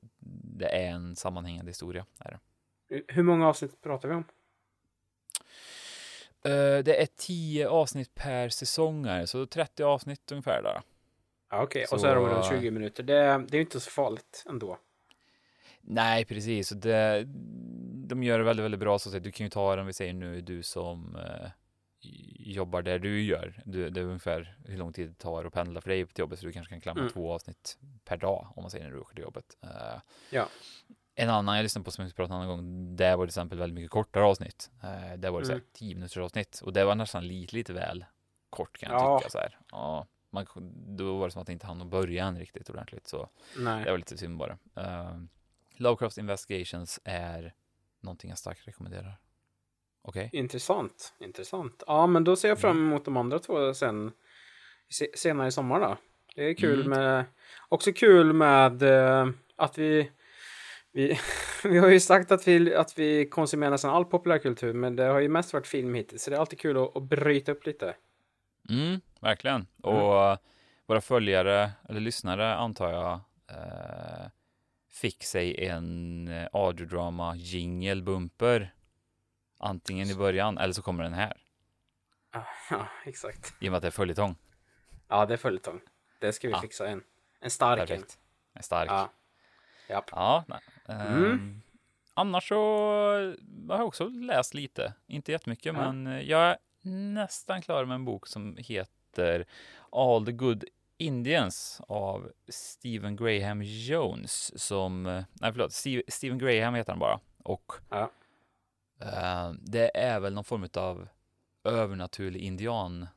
[0.58, 2.06] det är en sammanhängande historia.
[2.20, 2.40] Är det.
[3.08, 4.24] Hur många avsnitt pratar vi om?
[6.44, 10.82] Eh, det är 10 avsnitt per säsong här, så 30 avsnitt ungefär där.
[11.50, 13.04] Ja, Okej, och Så- är de runt 20 minuter.
[13.04, 14.78] Det, det är ju inte så farligt ändå.
[15.90, 16.70] Nej, precis.
[16.70, 17.24] Det,
[18.08, 19.00] de gör det väldigt, väldigt bra.
[19.00, 21.50] Så att du kan ju ta den, vi säger nu, du som eh,
[22.40, 23.62] jobbar där du gör.
[23.66, 26.40] Du, det är ungefär hur lång tid det tar att pendla för dig till jobbet.
[26.40, 27.12] Så du kanske kan klämma Mm.
[27.14, 29.58] två avsnitt per dag, om man säger när du åker till jobbet.
[29.64, 30.48] Eh, Ja.
[31.20, 33.58] En annan jag lyssnade på som jag pratade en annan gång, det var till exempel
[33.60, 34.72] väldigt mycket kortare avsnitt.
[34.84, 35.70] Eh, det var det så här, Mm.
[35.74, 36.62] 10 minuters avsnitt.
[36.64, 38.06] Och det var nästan lite, lite väl
[38.50, 39.20] kort kan jag Ja.
[39.20, 39.30] tycka.
[39.30, 39.58] Så här.
[39.72, 40.46] Ja, man,
[40.98, 43.08] då var det som att det inte hann att börja än riktigt ordentligt.
[43.08, 43.84] Så Nej.
[43.84, 44.58] det var lite synd bara.
[44.78, 45.24] Uh,
[45.80, 47.54] Lovecraft Investigations är
[48.02, 49.18] någonting jag starkt rekommenderar.
[50.02, 50.30] Okej?
[50.34, 51.14] Intressant.
[51.20, 51.84] Intressant.
[51.88, 52.88] Ja, men då ser jag fram Mm.
[52.88, 54.12] emot de andra två sen
[54.90, 55.98] se, senare i sommar då.
[56.36, 56.90] Det är kul Mm.
[56.90, 57.26] med
[57.70, 60.12] också kul med eh, att vi
[60.92, 61.20] vi,
[61.64, 65.20] vi har ju sagt att vi, att vi konsumerar nästan all populärkultur, men det har
[65.20, 67.96] ju mest varit film hittills, så det är alltid kul att, att bryta upp lite.
[68.70, 69.68] Mm, verkligen.
[69.84, 70.38] Och eh,
[70.86, 73.12] våra följare, eller lyssnare antar jag,
[73.52, 74.28] eh,
[75.02, 78.74] fick sig en eh, audiodrama jingle bumper.
[79.60, 81.34] Antingen i början eller så kommer den här.
[82.70, 83.54] Ja, exakt.
[83.60, 84.36] I och med att det är följetong.
[85.08, 85.82] Ja, det är följetong.
[86.20, 86.62] Det ska vi Ja.
[86.62, 87.04] fixa en.
[87.40, 87.80] En stark.
[87.80, 88.20] Perfekt.
[88.54, 88.90] En stark.
[88.90, 89.10] Ja.
[89.90, 90.10] Japp.
[90.12, 90.60] Ja, nej.
[90.88, 91.32] Mm.
[91.32, 91.62] Ehm,
[92.14, 92.56] Annars så
[93.70, 95.92] har jag också läst lite, inte jättemycket, Ja.
[95.92, 96.58] men eh, jag är
[97.14, 99.46] nästan klar med en bok som heter
[99.92, 100.64] All the Good
[100.98, 107.20] Indians av Stephen Graham Jones som, eh, nej förlåt, Steve, Stephen Graham heter han bara.
[107.44, 108.12] Och Ja.
[109.02, 111.08] eh, det är väl någon form av
[111.64, 113.08] övernaturlig indian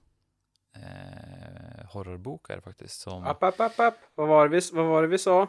[0.76, 3.00] eh, horrorbok är det faktiskt.
[3.00, 3.94] Som, App, app, app, app.
[4.14, 5.48] Vad var det vi, vad var det vi sa?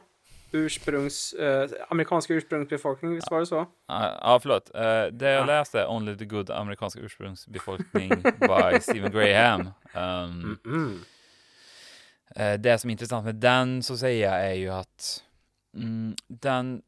[0.54, 1.34] Ursprungs...
[1.34, 3.66] Eh, amerikanska ursprungsbefolkning, visst var det så?
[3.88, 4.76] Ja, ja, förlåt.
[4.76, 5.46] Eh, det jag Ja.
[5.46, 8.10] läste, Only the Good amerikanska ursprungsbefolkning
[8.40, 9.62] by Stephen Graham.
[9.94, 10.94] Um, Mm.
[10.96, 11.00] eh,
[12.36, 15.24] Eh, det som är intressant med den så att säga är ju att
[15.76, 16.82] mm, den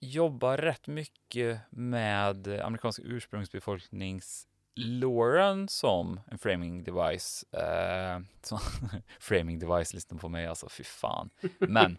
[0.00, 4.46] jobbar rätt mycket med amerikansk ursprungsbefolknings
[4.80, 7.44] Lauren som en framing device.
[7.52, 8.58] Eh, som,
[9.20, 11.30] framing device, lyssna på mig alltså, fy fan.
[11.58, 11.96] Men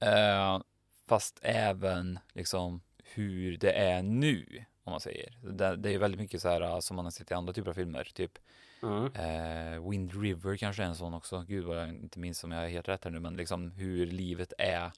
[0.00, 0.60] eh,
[1.06, 5.38] fast även liksom hur det är nu, om man säger.
[5.42, 7.74] Det, det är väldigt mycket så här som man har sett i andra typer av
[7.74, 8.38] filmer, typ
[8.84, 9.04] Mm.
[9.14, 11.44] eh, Wind River kanske är en sån också.
[11.48, 14.06] Gud vad jag inte minns om jag är helt rätt här nu, men liksom hur
[14.06, 14.92] livet är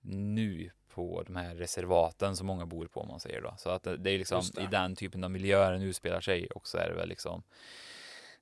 [0.00, 3.54] nu på de här reservaten som många bor på, om man säger då.
[3.58, 6.78] Så att det, är liksom i den typen av miljöer den utspelar sig och så
[6.78, 7.42] är det väl liksom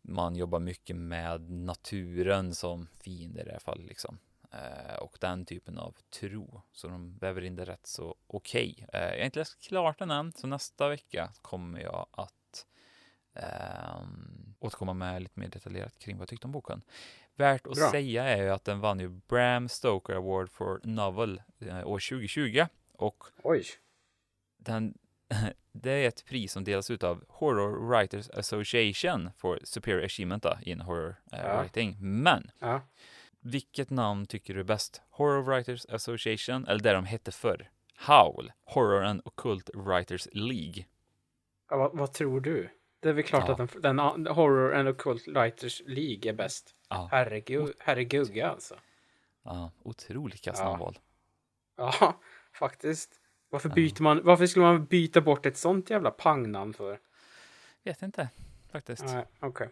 [0.08, 4.18] man jobbar mycket med naturen som fiende i det här fallet liksom.
[4.52, 6.62] Eh, och den typen av tro.
[6.72, 8.86] Så de väver in det rätt så okej.
[8.92, 12.34] Eh, jag har inte läst klart den än, så nästa vecka kommer jag att
[13.36, 16.82] ehm, återkomma med lite mer detaljerat kring vad jag tyckte om boken.
[17.34, 17.90] Värt att Bra.
[17.90, 22.66] säga är ju att den vann ju Bram Stoker Award for Novel eh, år 2020
[22.92, 23.64] och Oj.
[24.58, 24.94] den,
[25.72, 30.56] det är ett pris som delas ut av Horror Writers Association for Superior Achievement då,
[30.62, 31.60] in Horror eh, Ja.
[31.62, 31.96] Writing.
[32.00, 32.80] Men Ja.
[33.40, 35.02] vilket namn tycker du är bäst?
[35.10, 37.70] Horror Writers Association eller det de hette förr?
[38.06, 40.84] Howl, Horror and Occult Writers League.
[41.70, 42.68] Ja, vad, vad tror du?
[43.06, 43.52] Det är väl klart Ja.
[43.64, 46.74] att den, den Horror and Occult Writers League är bäst.
[46.88, 48.74] Ja, Herregud, herregugga alltså.
[49.44, 50.92] ja otroligt kass Ja.
[51.76, 52.20] Ja,
[52.52, 53.10] faktiskt.
[53.50, 56.98] Varför byter man, varför skulle man byta bort ett sånt jävla pangnamn för?
[57.84, 58.28] Vet inte
[58.72, 59.04] faktiskt.
[59.04, 59.68] Nej, okej.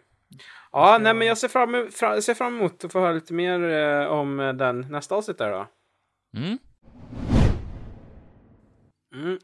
[0.71, 3.59] Ja, nej men jag ser fram, fra, ser fram emot att få höra lite mer
[3.69, 5.67] eh, om eh, den nästa avsnitt där då.
[6.37, 6.57] Mm,
[9.15, 9.39] Mm.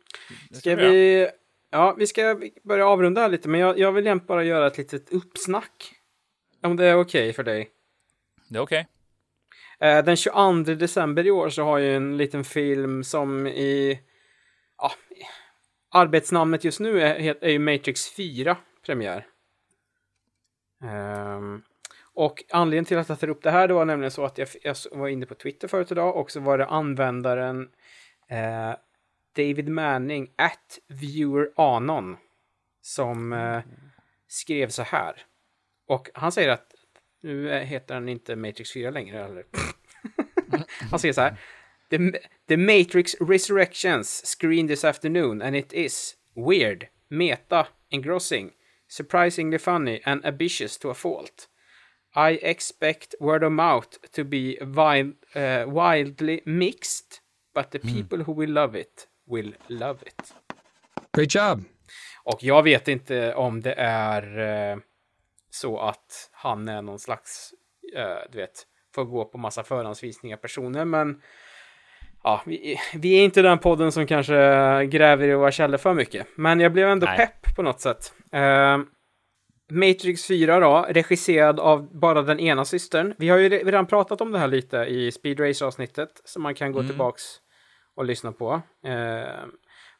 [0.52, 1.28] Ska vi...
[1.74, 5.14] Ja, vi ska börja avrunda lite, men jag, jag vill egentligen bara göra ett litet
[5.14, 5.94] uppsnack.
[6.64, 7.70] Om det är okej för dig.
[8.50, 8.88] Det är okej.
[9.80, 14.00] Eh, den 22 december i år så har ju en liten film som i...
[14.78, 14.92] ja,
[15.92, 19.28] arbetsnamnet just nu är, är ju Matrix 4 premiär.
[20.84, 21.62] Ehm,
[22.14, 24.48] och anledningen till att jag tar upp det här, det var nämligen så att jag,
[24.64, 27.70] jag var inne på Twitter förut idag och så var det användaren
[28.30, 28.76] eh,
[29.34, 31.50] David Manning, at viewer
[32.82, 33.62] som eh,
[34.28, 35.26] skrev så här.
[35.88, 36.76] Och han säger att
[37.22, 39.26] nu heter han inte Matrix 4 längre.
[39.26, 39.44] Eller?
[40.90, 41.38] han säger så här.
[41.90, 41.98] The,
[42.48, 48.52] the Matrix Resurrections screen this afternoon and it is weird, meta, engrossing,
[48.88, 51.48] surprisingly funny and ambitious to a fault.
[52.16, 57.22] I expect word of mouth to be wild, uh, wildly mixed,
[57.54, 60.34] but the people who will love it will love it.
[61.18, 61.64] Great job!
[62.24, 64.40] Och jag vet inte om det är
[64.72, 64.78] eh,
[65.50, 67.54] så att han är någon slags,
[67.96, 71.22] eh, du vet, får gå på massa förhandsvisningar personer, men
[72.24, 74.36] ja, vi, vi är inte den podden som kanske
[74.86, 76.28] gräver i våra källor för mycket.
[76.36, 77.18] Men jag blev ändå Nej.
[77.18, 78.14] pepp på något sätt.
[78.32, 78.78] Eh,
[79.72, 83.14] Matrix 4 då, regisserad av bara den ena systern.
[83.18, 86.56] Vi har ju re- redan pratat om det här lite i Speed Race-avsnittet, som man
[86.56, 87.24] kan gå tillbaks
[87.96, 88.62] och lyssna på.
[88.86, 89.46] Eh,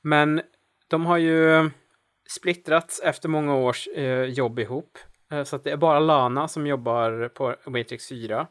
[0.02, 0.42] men
[0.88, 1.70] de har ju
[2.30, 4.98] splittrats efter många års eh, jobb ihop.
[5.32, 8.48] Eh, så att det är bara Lana som jobbar på Matrix 4.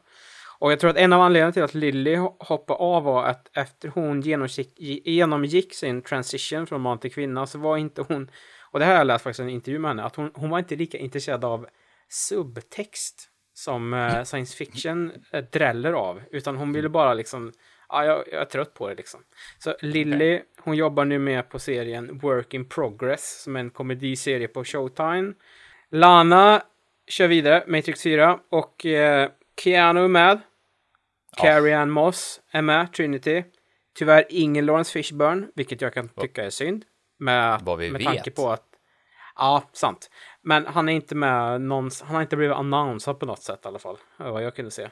[0.59, 3.89] Och jag tror att en av anledningarna till att Lily hoppade av var att efter
[3.89, 8.31] hon genomgick, genomgick sin transition från man till kvinna så var inte hon,
[8.71, 10.49] och det här har jag läst faktiskt i en intervju med henne, att hon, hon
[10.49, 11.67] var inte lika intresserad av
[12.09, 17.51] subtext som eh, science fiction eh, dräller av, utan hon ville bara liksom,
[17.91, 19.23] ja, jag, jag är trött på det liksom.
[19.59, 24.47] Så Lily, hon jobbar nu med på serien Work in Progress, som är en komediserie
[24.47, 25.33] på Showtime.
[25.89, 26.63] Lana
[27.07, 29.29] kör vidare, Matrix 4, och eh,
[29.63, 30.41] Keanu är med.
[31.37, 33.43] Carrie Ann Moss är med, Trinity.
[33.95, 36.85] Tyvärr ingen Lawrence Fishburne, vilket jag kan tycka är synd.
[37.19, 38.07] Med, Vad vi med vet.
[38.07, 38.65] tanke på att...
[39.35, 40.09] Ja, sant.
[40.41, 43.67] Men han är inte med någons, Han har inte blivit annonsad på något sätt i
[43.67, 43.97] alla fall.
[44.17, 44.89] Vad jag kunde se.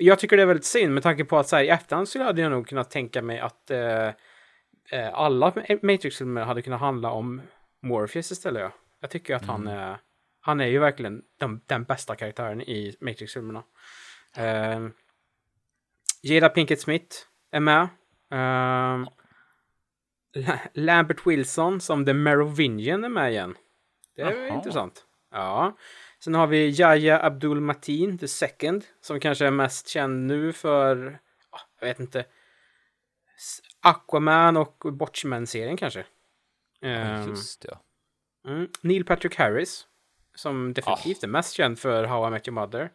[0.00, 2.22] Jag tycker det är väldigt synd med tanke på att så här, i efterhand så
[2.22, 4.08] hade jag nog kunnat tänka mig att eh,
[4.90, 7.42] eh, alla Matrix-filmer hade kunnat handla om
[7.82, 8.62] Morpheus istället.
[8.62, 8.72] Ja.
[9.00, 9.98] Jag tycker att han är...
[10.40, 13.62] Han är ju verkligen den, den bästa karaktären i Matrix-filmerna.
[14.36, 14.88] Eh,
[16.22, 17.16] Jada Pinkett Smith
[17.50, 17.88] är med.
[20.34, 23.56] La- Lambert Wilson som The Merovingian är med igen.
[24.16, 24.54] Det är Jaha.
[24.54, 25.04] intressant.
[25.32, 25.76] Ja.
[26.20, 31.18] Sen har vi Yahya Abdul Mateen, the second, som kanske är mest känd nu för,
[31.52, 32.24] ja, jag vet inte,
[33.80, 36.04] Aquaman och Watchmen-serien kanske.
[36.82, 37.80] Ehm, Just ja.
[38.50, 38.68] Mm.
[38.80, 39.86] Neil Patrick Harris,
[40.34, 42.90] som definitivt är mest känd för How I Met Your Mother.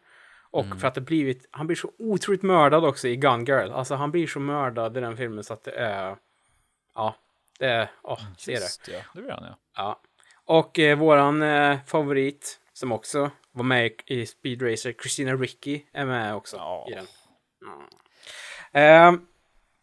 [0.54, 3.70] Och för att det blivit, han blir så otroligt mördad också i Gun Girl.
[3.70, 6.16] Alltså han blir så mördad i den filmen så att det är,
[6.94, 7.16] ja,
[7.58, 8.60] det är, åh, se det.
[8.60, 8.98] Just ja.
[9.14, 9.56] Det blir han ja.
[9.76, 10.00] Ja.
[10.44, 16.06] Och eh, våran eh, favorit, som också var med i, Speed Racer, Christina Ricci, är
[16.06, 16.86] med också Ja.
[16.90, 17.06] i den.
[18.72, 19.14] Mm.
[19.16, 19.20] Eh,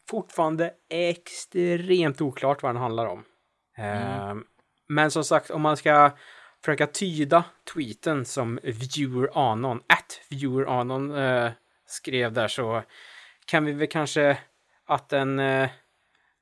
[0.09, 3.23] fortfarande extremt oklart vad den handlar om.
[3.77, 4.35] Eh,
[4.87, 6.11] Men som sagt, om man ska
[6.65, 11.51] försöka tyda tweeten som viewer anon, at viewer anon eh,
[11.85, 12.83] skrev där så
[13.45, 14.37] kan vi väl kanske
[14.85, 15.69] att den eh,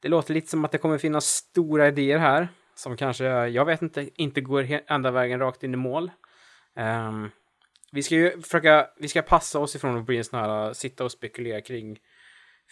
[0.02, 3.82] det låter lite som att det kommer finnas stora idéer här som kanske, jag vet
[3.82, 6.12] inte, inte går ända vägen rakt in i mål.
[6.80, 7.30] Ehm,
[7.92, 11.04] vi ska ju försöka, vi ska passa oss ifrån att bli en sån här, sitta
[11.04, 12.00] och spekulera kring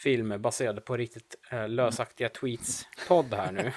[0.04, 3.72] filmer baserade på riktigt uh, lösaktiga tweets-podd här nu.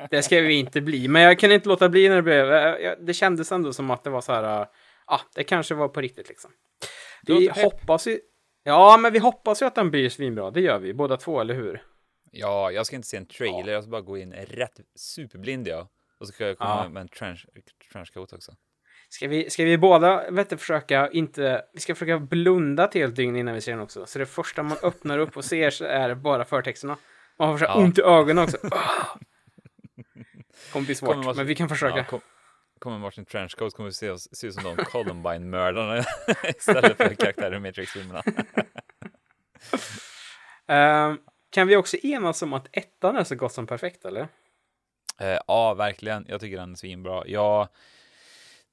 [0.10, 2.58] det ska vi inte bli, men jag kan inte låta bli när det blev, eh,
[2.84, 4.70] jag- det kändes ändå som att det var så här, ja,
[5.06, 6.50] ah, det kanske var på riktigt liksom.
[7.26, 8.20] Vi hoppas ju,
[8.62, 11.54] ja men vi hoppas ju att den blir svinbra, det gör vi, båda två, eller
[11.54, 11.82] hur?
[12.30, 15.88] Ja, jag ska inte se en trailer, jag ska bara gå in rätt superblind ja.
[16.20, 16.88] Och så ska jag komma Ja.
[16.88, 17.46] med en trench,
[17.92, 18.52] trenchcoat också.
[19.12, 23.16] Ska vi, ska vi båda vet du, försöka inte, vi ska försöka blunda till ett
[23.16, 24.06] dygn innan vi ser den också.
[24.06, 26.96] Så det första man öppnar upp och ser så är bara förtexterna.
[27.38, 27.74] Man får så Ja.
[27.74, 28.56] ont i ögonen också.
[28.70, 29.18] Ah!
[30.72, 31.96] Kommer bli svårt, Kommer men vi kan försöka.
[31.96, 32.20] Ja, kom,
[32.78, 36.04] kommer varsin trenchcoat kommer vi se, oss- se ut som de Columbine-mördarna
[36.56, 38.22] istället för karaktärer i Matrix-filmerna.
[40.66, 41.18] Ehm,
[41.50, 44.28] kan vi också enas om att ettan är så gott som perfekt, eller?
[45.20, 46.24] Eh, ja, verkligen.
[46.28, 47.22] Jag tycker den är svinbra.
[47.26, 47.68] Jag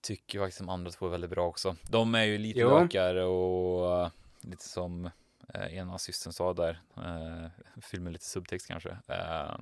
[0.02, 1.76] tycker faktiskt de andra två är väldigt bra också.
[1.90, 2.70] De är ju lite Jo.
[2.70, 4.10] lökigare och eh,
[4.42, 5.10] lite som
[5.54, 6.82] eh, ena systern sa där.
[6.98, 7.50] Eh,
[7.82, 8.90] filmen lite subtext kanske.
[9.08, 9.58] Eh,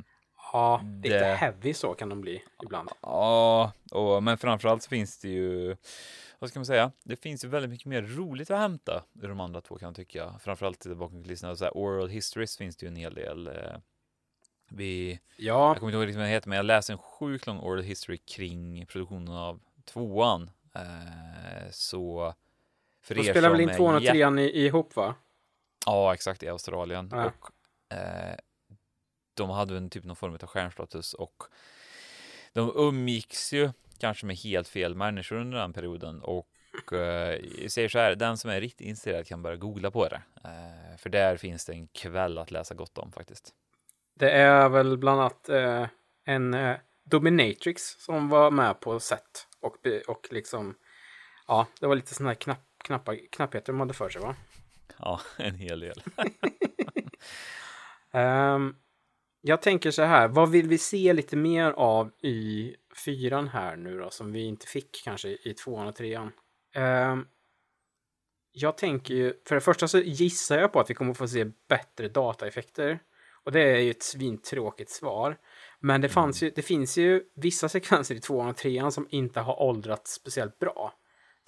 [0.53, 2.89] Ja, lite Det- heavy så kan de bli ibland.
[3.01, 5.75] Ja, och, men framförallt så finns det ju,
[6.39, 9.39] vad ska man säga, det finns ju väldigt mycket mer roligt att hämta ur de
[9.39, 10.33] andra två kan jag tycka.
[10.39, 13.49] Framförallt bakom kulisserna, så här oral histories finns det ju en hel del
[14.69, 17.47] Vi, Ja, jag kommer inte ihåg riktigt vad den heter, men jag läste en sjukt
[17.47, 20.49] lång oral history kring produktionen av tvåan.
[20.75, 22.33] Eh, så
[23.01, 25.15] för de spelar väl in tvåan och trean ihop va?
[25.85, 27.09] Ja, exakt, i Australien.
[27.11, 27.25] Ja.
[27.25, 27.51] Och
[27.97, 28.35] eh,
[29.33, 31.43] de hade en typ någon form av stjärnstatus och
[32.53, 36.47] de umgicks ju kanske med helt fel människor under den perioden och
[36.93, 40.21] eh, jag säger så här, den som är riktigt intresserad kan bara googla på det.
[40.43, 43.53] Eh, för där finns det en kväll att läsa gott om faktiskt.
[44.13, 45.87] Det är väl bland annat eh,
[46.25, 50.75] en eh, dominatrix som var med på set och, och liksom
[51.47, 54.35] ja, det var lite sådana här knapp, knappa, knappheter de hade för sig va?
[54.97, 56.03] Ja, en hel del.
[58.11, 58.75] Ehm,
[59.41, 63.97] jag tänker så här, vad vill vi se lite mer av i fyran här nu
[63.97, 66.31] då, som vi inte fick kanske i tvåan och trean?
[66.75, 67.27] Ehm,
[68.51, 71.45] jag tänker ju, för det första så gissar jag på att vi kommer få se
[71.67, 72.99] bättre dataeffekter.
[73.45, 75.37] Och det är ju ett svintråkigt svar.
[75.79, 79.39] Men det, fanns ju, det finns ju vissa sekvenser i tvåan och trean som inte
[79.39, 80.93] har åldrats speciellt bra.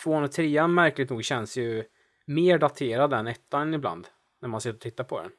[0.04, 1.84] Tvåan och trean märkligt nog känns ju
[2.26, 4.08] mer daterad än ettan ibland.
[4.41, 5.32] När man sitter och tittar på den.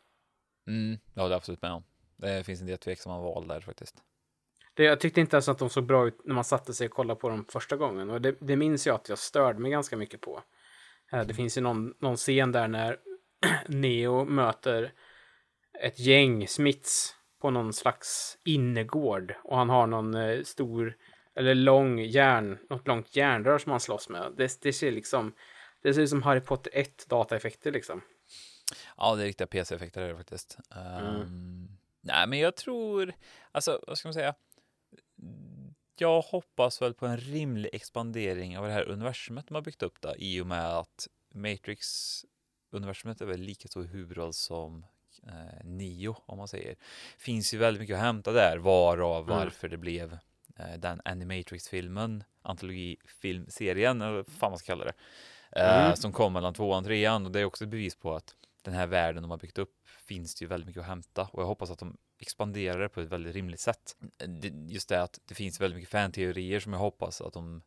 [0.67, 1.83] Mm, jag håller absolut med om.
[2.17, 3.95] Det finns en del tveksamma val där faktiskt.
[4.75, 6.93] Det, jag tyckte inte ens att de såg bra ut när man satte sig och
[6.93, 8.11] kollade på dem första gången.
[8.11, 10.43] Och det, det minns jag att jag störde mig ganska mycket på.
[11.13, 12.97] Eh, Det finns ju någon, någon scen där när
[13.67, 14.93] Neo möter
[15.81, 19.35] ett gäng Smiths på någon slags innergård.
[19.45, 20.97] Och han har någon eh, stor,
[21.35, 24.33] eller lång järn, något långt järnrör som han slåss med.
[24.37, 25.35] Det, det ser liksom,
[25.83, 28.01] det ser ut som Harry Potter 1 dataeffekter liksom.
[28.97, 30.59] Ja, det är riktiga PC-effekter är det faktiskt.
[30.71, 31.69] Ehm,
[32.01, 33.13] nej, men jag tror,
[33.53, 34.35] alltså vad ska man säga?
[35.99, 40.01] Jag hoppas väl på en rimlig expandering av det här universumet de har byggt upp
[40.01, 44.87] då, i och med att Matrix-universumet är väl lika stor huvudroll som
[45.27, 46.77] eh, Nio, om man säger.
[47.19, 49.39] Finns ju väldigt mycket att hämta där, varav Mm.
[49.39, 50.19] varför det blev
[50.59, 54.93] eh, den Animatrix-filmen, antologifilmserien, eller vad fan man ska kalla det,
[55.61, 55.97] eh, Mm.
[55.97, 57.27] som kom mellan tvåan och trean.
[57.27, 59.75] Och det är också ett bevis på att den här världen de har byggt upp
[60.07, 63.01] finns det ju väldigt mycket att hämta och jag hoppas att de expanderar det på
[63.01, 63.97] ett väldigt rimligt sätt.
[64.27, 67.63] Det, just det att det finns väldigt mycket fanteorier som jag hoppas att de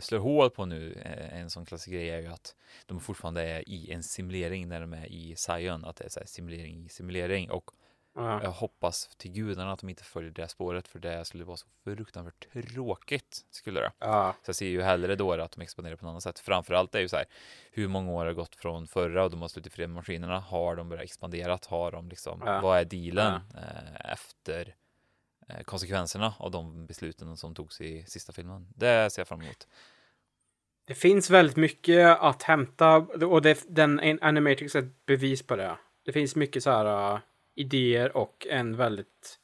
[0.00, 0.92] slår hål på nu.
[1.04, 2.54] Eh, En sån klassisk grej är ju att
[2.86, 6.20] de fortfarande är i en simulering när de är i Zion, att det är så
[6.26, 7.70] simulering i simulering och
[8.16, 8.42] Ja.
[8.42, 11.66] jag hoppas till gudarna att de inte följer det spåret för det skulle vara så
[11.84, 13.92] fruktansvärt tråkigt skulle det.
[13.98, 14.34] Ja.
[14.42, 16.38] Så jag ser ju hellre då att de expanderar på något annat sätt.
[16.38, 17.24] Framförallt är ju så här,
[17.72, 20.38] hur många år har gått från förra och de har slutit fria med maskinerna?
[20.40, 21.66] Har de börjat expanderat?
[21.66, 22.60] Har de liksom, Ja.
[22.60, 24.74] vad är dealen eh, efter eh,
[25.48, 28.66] Eh, konsekvenserna av de besluten som togs i sista filmen?
[28.76, 29.68] Det ser jag fram emot.
[30.86, 35.76] Det finns väldigt mycket att hämta och det, den Animatrix är ett bevis på det.
[36.04, 37.20] Det finns mycket så här uh,
[37.54, 39.38] idéer och en väldigt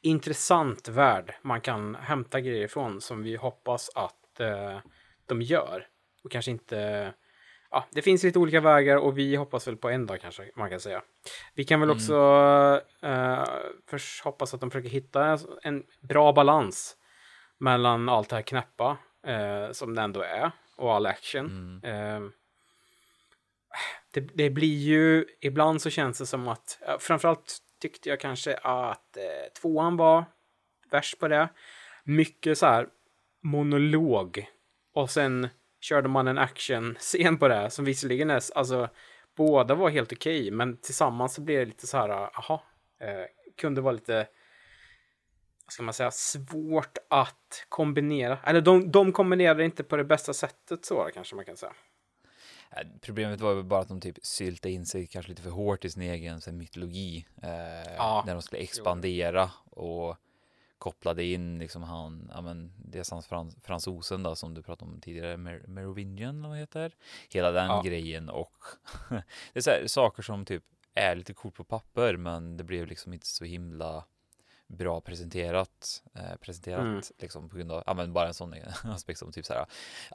[0.00, 4.78] intressant värld man kan hämta grejer ifrån som vi hoppas att uh,
[5.26, 5.86] de gör.
[6.24, 7.12] Och kanske inte...
[7.74, 10.70] Ja, det finns lite olika vägar och vi hoppas väl på en dag kanske man
[10.70, 11.02] kan säga.
[11.54, 12.14] Vi kan väl också
[13.04, 13.44] uh,
[13.86, 16.96] först hoppas att de försöker hitta en bra balans
[17.58, 18.96] mellan allt det här knäppa
[19.26, 21.80] eh, som det ändå är och all action.
[21.84, 22.20] Eh,
[24.10, 29.16] det, det blir ju, ibland så känns det som att, framförallt tyckte jag kanske att
[29.16, 30.24] eh, tvåan var
[30.90, 31.48] värst på det.
[32.04, 32.88] Mycket så här
[33.42, 34.46] monolog
[34.94, 35.48] och sen
[35.84, 38.88] körde man en action-scen på det som visserligen är, alltså
[39.36, 42.62] båda var helt okej, men tillsammans så blev det lite så här, aha,
[43.00, 43.24] eh,
[43.60, 44.28] kunde vara lite
[45.66, 48.38] vad ska man säga, svårt att kombinera.
[48.44, 51.72] Eller de, de kombinerade inte på det bästa sättet så kanske man kan säga.
[53.00, 55.90] Problemet var väl bara att de typ syltade in sig kanske lite för hårt i
[55.90, 57.26] sin egen här, mytologi.
[57.42, 58.22] Eh, Ja.
[58.26, 60.16] När de skulle expandera och
[60.84, 64.90] kopplade in liksom han, ja men det är hans frans, fransosen då som du pratade
[64.90, 66.92] om tidigare, Mer Merovingian vad heter.
[67.30, 67.82] Hela den Ja.
[67.84, 68.52] grejen och
[69.52, 70.64] det är så här, saker som typ
[70.94, 74.04] är lite coolt på papper men det blev liksom inte så himla
[74.66, 77.00] bra presenterat, eh, presenterat Mm.
[77.18, 78.54] liksom på grund av, ja men bara en sån
[78.84, 79.66] aspekt som typ så här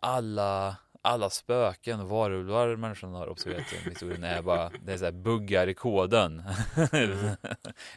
[0.02, 5.06] alla alla spöken och varulvar människan har observerat i historien är bara det är så
[5.06, 6.44] här buggar i koden.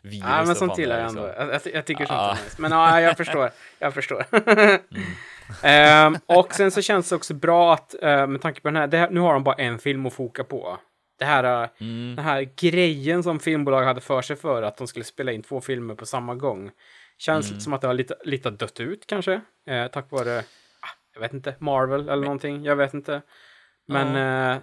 [0.03, 1.27] Virus Ja, men sånt gillar jag ändå.
[1.27, 1.47] liksom.
[1.49, 2.31] Jag, jag, jag tycker sånt Ja.
[2.31, 2.63] är nice.
[2.63, 3.51] Men ja, jag förstår.
[3.79, 4.25] Jag förstår.
[5.63, 8.93] Ehm, och sen så känns det också bra att, eh, med tanke på den här,
[8.99, 10.79] här, nu har de bara en film att foka på.
[11.19, 12.17] Det här, eh, Mm.
[12.17, 15.61] den här grejen som filmbolag hade för sig för att de skulle spela in två
[15.61, 16.71] filmer på samma gång.
[17.19, 17.61] Känns Mm.
[17.61, 19.41] som att det har lite, lite dött ut kanske.
[19.67, 20.43] Eh, tack vare, ah,
[21.15, 22.65] jag vet inte, Marvel eller någonting.
[22.65, 23.23] Jag vet inte.
[23.87, 24.17] Men
[24.57, 24.63] eh,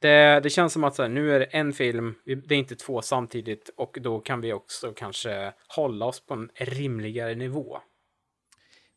[0.00, 2.76] Det, det känns som att så här, nu är det en film, det är inte
[2.76, 7.78] två samtidigt och då kan vi också kanske hålla oss på en rimligare nivå.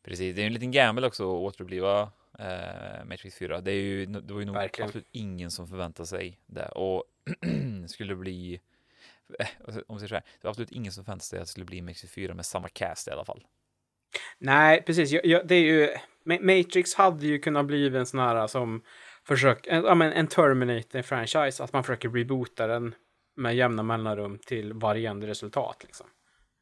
[0.04, 2.02] Precis, det är en liten gamble också att återuppliva
[2.38, 3.60] eh, Matrix 4.
[3.60, 4.88] Det, är ju, det var ju nog Verkligen.
[4.88, 6.68] absolut ingen som förväntade sig det.
[6.68, 7.04] Och
[7.86, 8.60] skulle bli,
[9.38, 9.46] eh,
[9.86, 11.66] om vi säger så här, det var absolut ingen som förväntade sig att det skulle
[11.66, 13.44] bli Matrix 4 med samma cast i alla fall.
[14.38, 15.10] Nej, precis.
[15.10, 15.88] Jag, jag, det är ju,
[16.24, 18.82] Matrix hade ju kunnat bli en sån här som
[19.24, 22.94] försök, en, ja, men en Terminator-franchise, att man försöker reboota den
[23.36, 25.76] med jämna mellanrum till varierande resultat.
[25.84, 26.06] Liksom.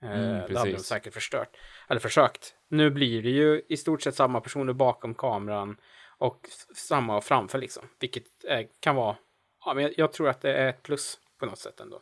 [0.02, 0.86] Eh, Mm, det hade de precis.
[0.86, 1.56] säkert förstört.
[1.88, 2.54] Eller försökt.
[2.68, 5.76] Nu blir det ju i stort sett samma personer bakom kameran
[6.18, 7.82] och samma framför liksom.
[8.00, 9.16] Vilket eh, kan vara,
[9.64, 12.00] ja, men jag, jag tror att det är ett plus på något sätt ändå.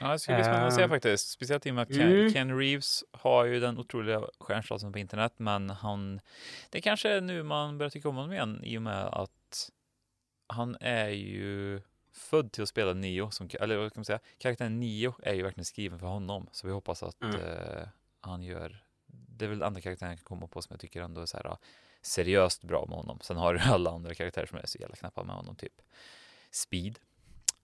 [0.00, 1.28] Ja, det ska bli spännande att se Eh, faktiskt.
[1.30, 2.32] Speciellt i och med att Ken, mm.
[2.32, 6.20] Ken Reeves har ju den otroliga stjärnstatusen på internet, men han,
[6.70, 9.70] det kanske är nu man börjar tycka om honom igen i och med att
[10.46, 11.80] han är ju
[12.12, 15.42] född till att spela Neo, som, eller vad ska man säga, karaktären Neo är ju
[15.42, 17.40] verkligen skriven för honom, så vi hoppas att Mm.
[17.40, 17.88] eh,
[18.20, 21.20] han gör, det är väl andra karaktärer jag kan komma på som jag tycker ändå
[21.20, 21.58] är så här ja,
[22.02, 23.18] seriöst bra med honom.
[23.22, 25.82] Sen har du alla andra karaktärer som är så jävla knappa med honom, typ
[26.50, 26.98] Speed,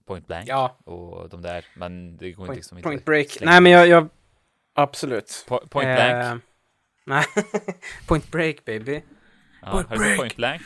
[0.07, 0.79] Point Blank Ja.
[0.85, 3.29] och de där, men det går inte Point, liksom inte point break.
[3.31, 4.09] slänga Nej, men jag, jag
[4.75, 5.45] absolut.
[5.49, 6.43] Po- point Eh, Blank.
[7.07, 7.25] Nej,
[8.09, 9.03] point break baby.
[9.63, 10.19] Ja, Point har du sett Break.
[10.19, 10.63] Point Blank?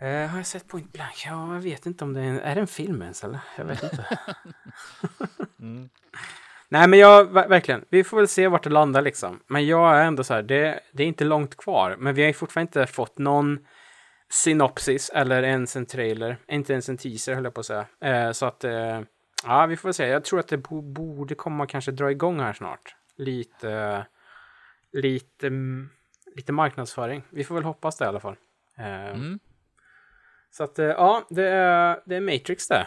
[0.00, 1.22] Eh, har jag sett Point Blank?
[1.26, 3.40] Ja, jag vet inte om det är en, är det en film ens eller?
[3.56, 4.18] Jag vet inte.
[5.60, 5.88] Mm.
[6.68, 9.40] Nej, men jag, ver- verkligen, vi får väl se vart det landar liksom.
[9.46, 11.96] Men jag är ändå så här, det, det är inte långt kvar.
[11.98, 13.58] Men vi har ju fortfarande inte fått någon
[14.30, 16.36] synopsis eller ens en trailer.
[16.48, 17.86] Inte ens en teaser höll jag på att säga.
[18.00, 19.00] Eh, så att, eh,
[19.44, 20.06] ja, vi får väl se.
[20.06, 22.94] Jag tror att det bo, borde komma kanske dra igång här snart.
[23.16, 24.06] Lite,
[24.92, 25.50] lite,
[26.36, 27.22] lite marknadsföring.
[27.30, 28.36] Vi får väl hoppas det i alla fall.
[28.78, 29.38] Eh, Mm.
[30.50, 32.86] Så att, eh, ja, det är, det är Matrix det.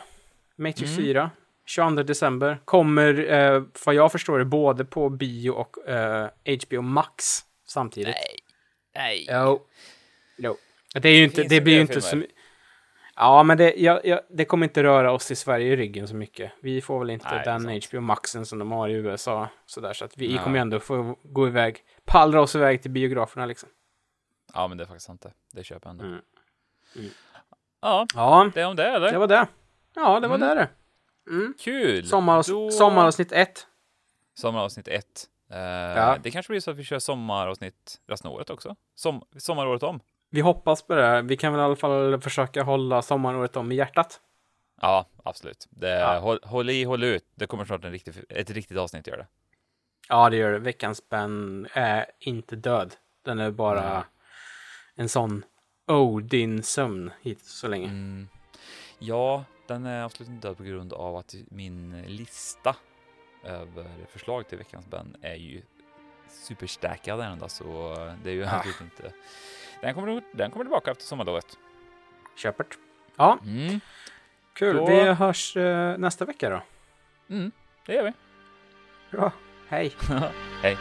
[0.55, 1.03] Matrix Mm.
[1.05, 1.31] 4.
[1.65, 2.59] 22 december.
[2.65, 6.29] Kommer, eh, vad jag förstår det, både på bio och eh,
[6.67, 7.25] HBO Max
[7.67, 8.15] samtidigt.
[8.15, 8.37] Nej.
[8.95, 9.27] Nej.
[9.31, 9.67] Jo.
[10.37, 10.57] Jo.
[10.93, 12.23] Det är ju inte, det blir ju inte så
[13.15, 16.15] Ja, men det, jag, jag, det kommer inte röra oss i Sverige i ryggen så
[16.15, 16.51] mycket.
[16.61, 17.85] Vi får väl inte Nej, den sant.
[17.91, 19.47] HBO Maxen som de har i USA.
[19.65, 20.37] Sådär, så att vi Nej.
[20.43, 23.69] kommer ju ändå få gå iväg, pallra oss iväg till biograferna liksom.
[24.53, 25.33] Ja, men det är faktiskt sant det.
[25.53, 26.03] Det köper jag ändå.
[26.05, 26.19] Mm.
[26.95, 27.09] Mm.
[27.81, 29.11] Ja, Ja, det är om det eller?
[29.11, 29.47] det var det.
[29.95, 30.47] Ja, det var Mm.
[30.49, 30.69] det det.
[31.59, 32.05] Kul!
[32.07, 33.67] Sommar, Då- Sommaravsnitt 1.
[34.33, 35.27] Sommaravsnitt ett.
[35.51, 36.17] Eh, Ja.
[36.23, 38.75] Det kanske blir så att vi kör sommaravsnitt resten av året också.
[38.95, 39.99] Som, sommaråret om.
[40.33, 41.21] Vi hoppas på det.
[41.21, 44.19] Vi kan väl i alla fall försöka hålla sommaråret om i hjärtat.
[44.81, 45.67] Ja, absolut.
[45.69, 46.19] Det, Ja.
[46.19, 47.25] Håll, håll i, håll ut.
[47.35, 49.27] Det kommer snart en riktig, ett riktigt avsnitt gör det.
[50.09, 50.59] Ja, det gör det.
[50.59, 52.95] Veckans spänn är inte död.
[53.25, 54.03] Den är bara Nej.
[54.95, 55.43] en sån
[55.87, 57.85] Odin-sömn hit så länge.
[57.87, 58.27] Mm.
[58.99, 62.75] Ja, den är absolut inte död på grund av att min lista
[63.43, 65.61] över förslag till veckans band är ju
[66.29, 68.49] superstackad ända så det är ju Ah.
[68.57, 69.13] absolut inte.
[69.81, 71.57] Den kommer, den kommer tillbaka efter sommarlovet.
[72.35, 72.77] Köpert.
[73.15, 73.79] Ja, Mm.
[74.53, 74.75] kul.
[74.75, 76.61] Då- Vi hörs eh, nästa vecka då.
[77.35, 77.51] Mm,
[77.85, 78.13] det gör vi.
[79.17, 79.31] Bra.
[79.67, 79.95] Hej.
[80.61, 80.77] Hej.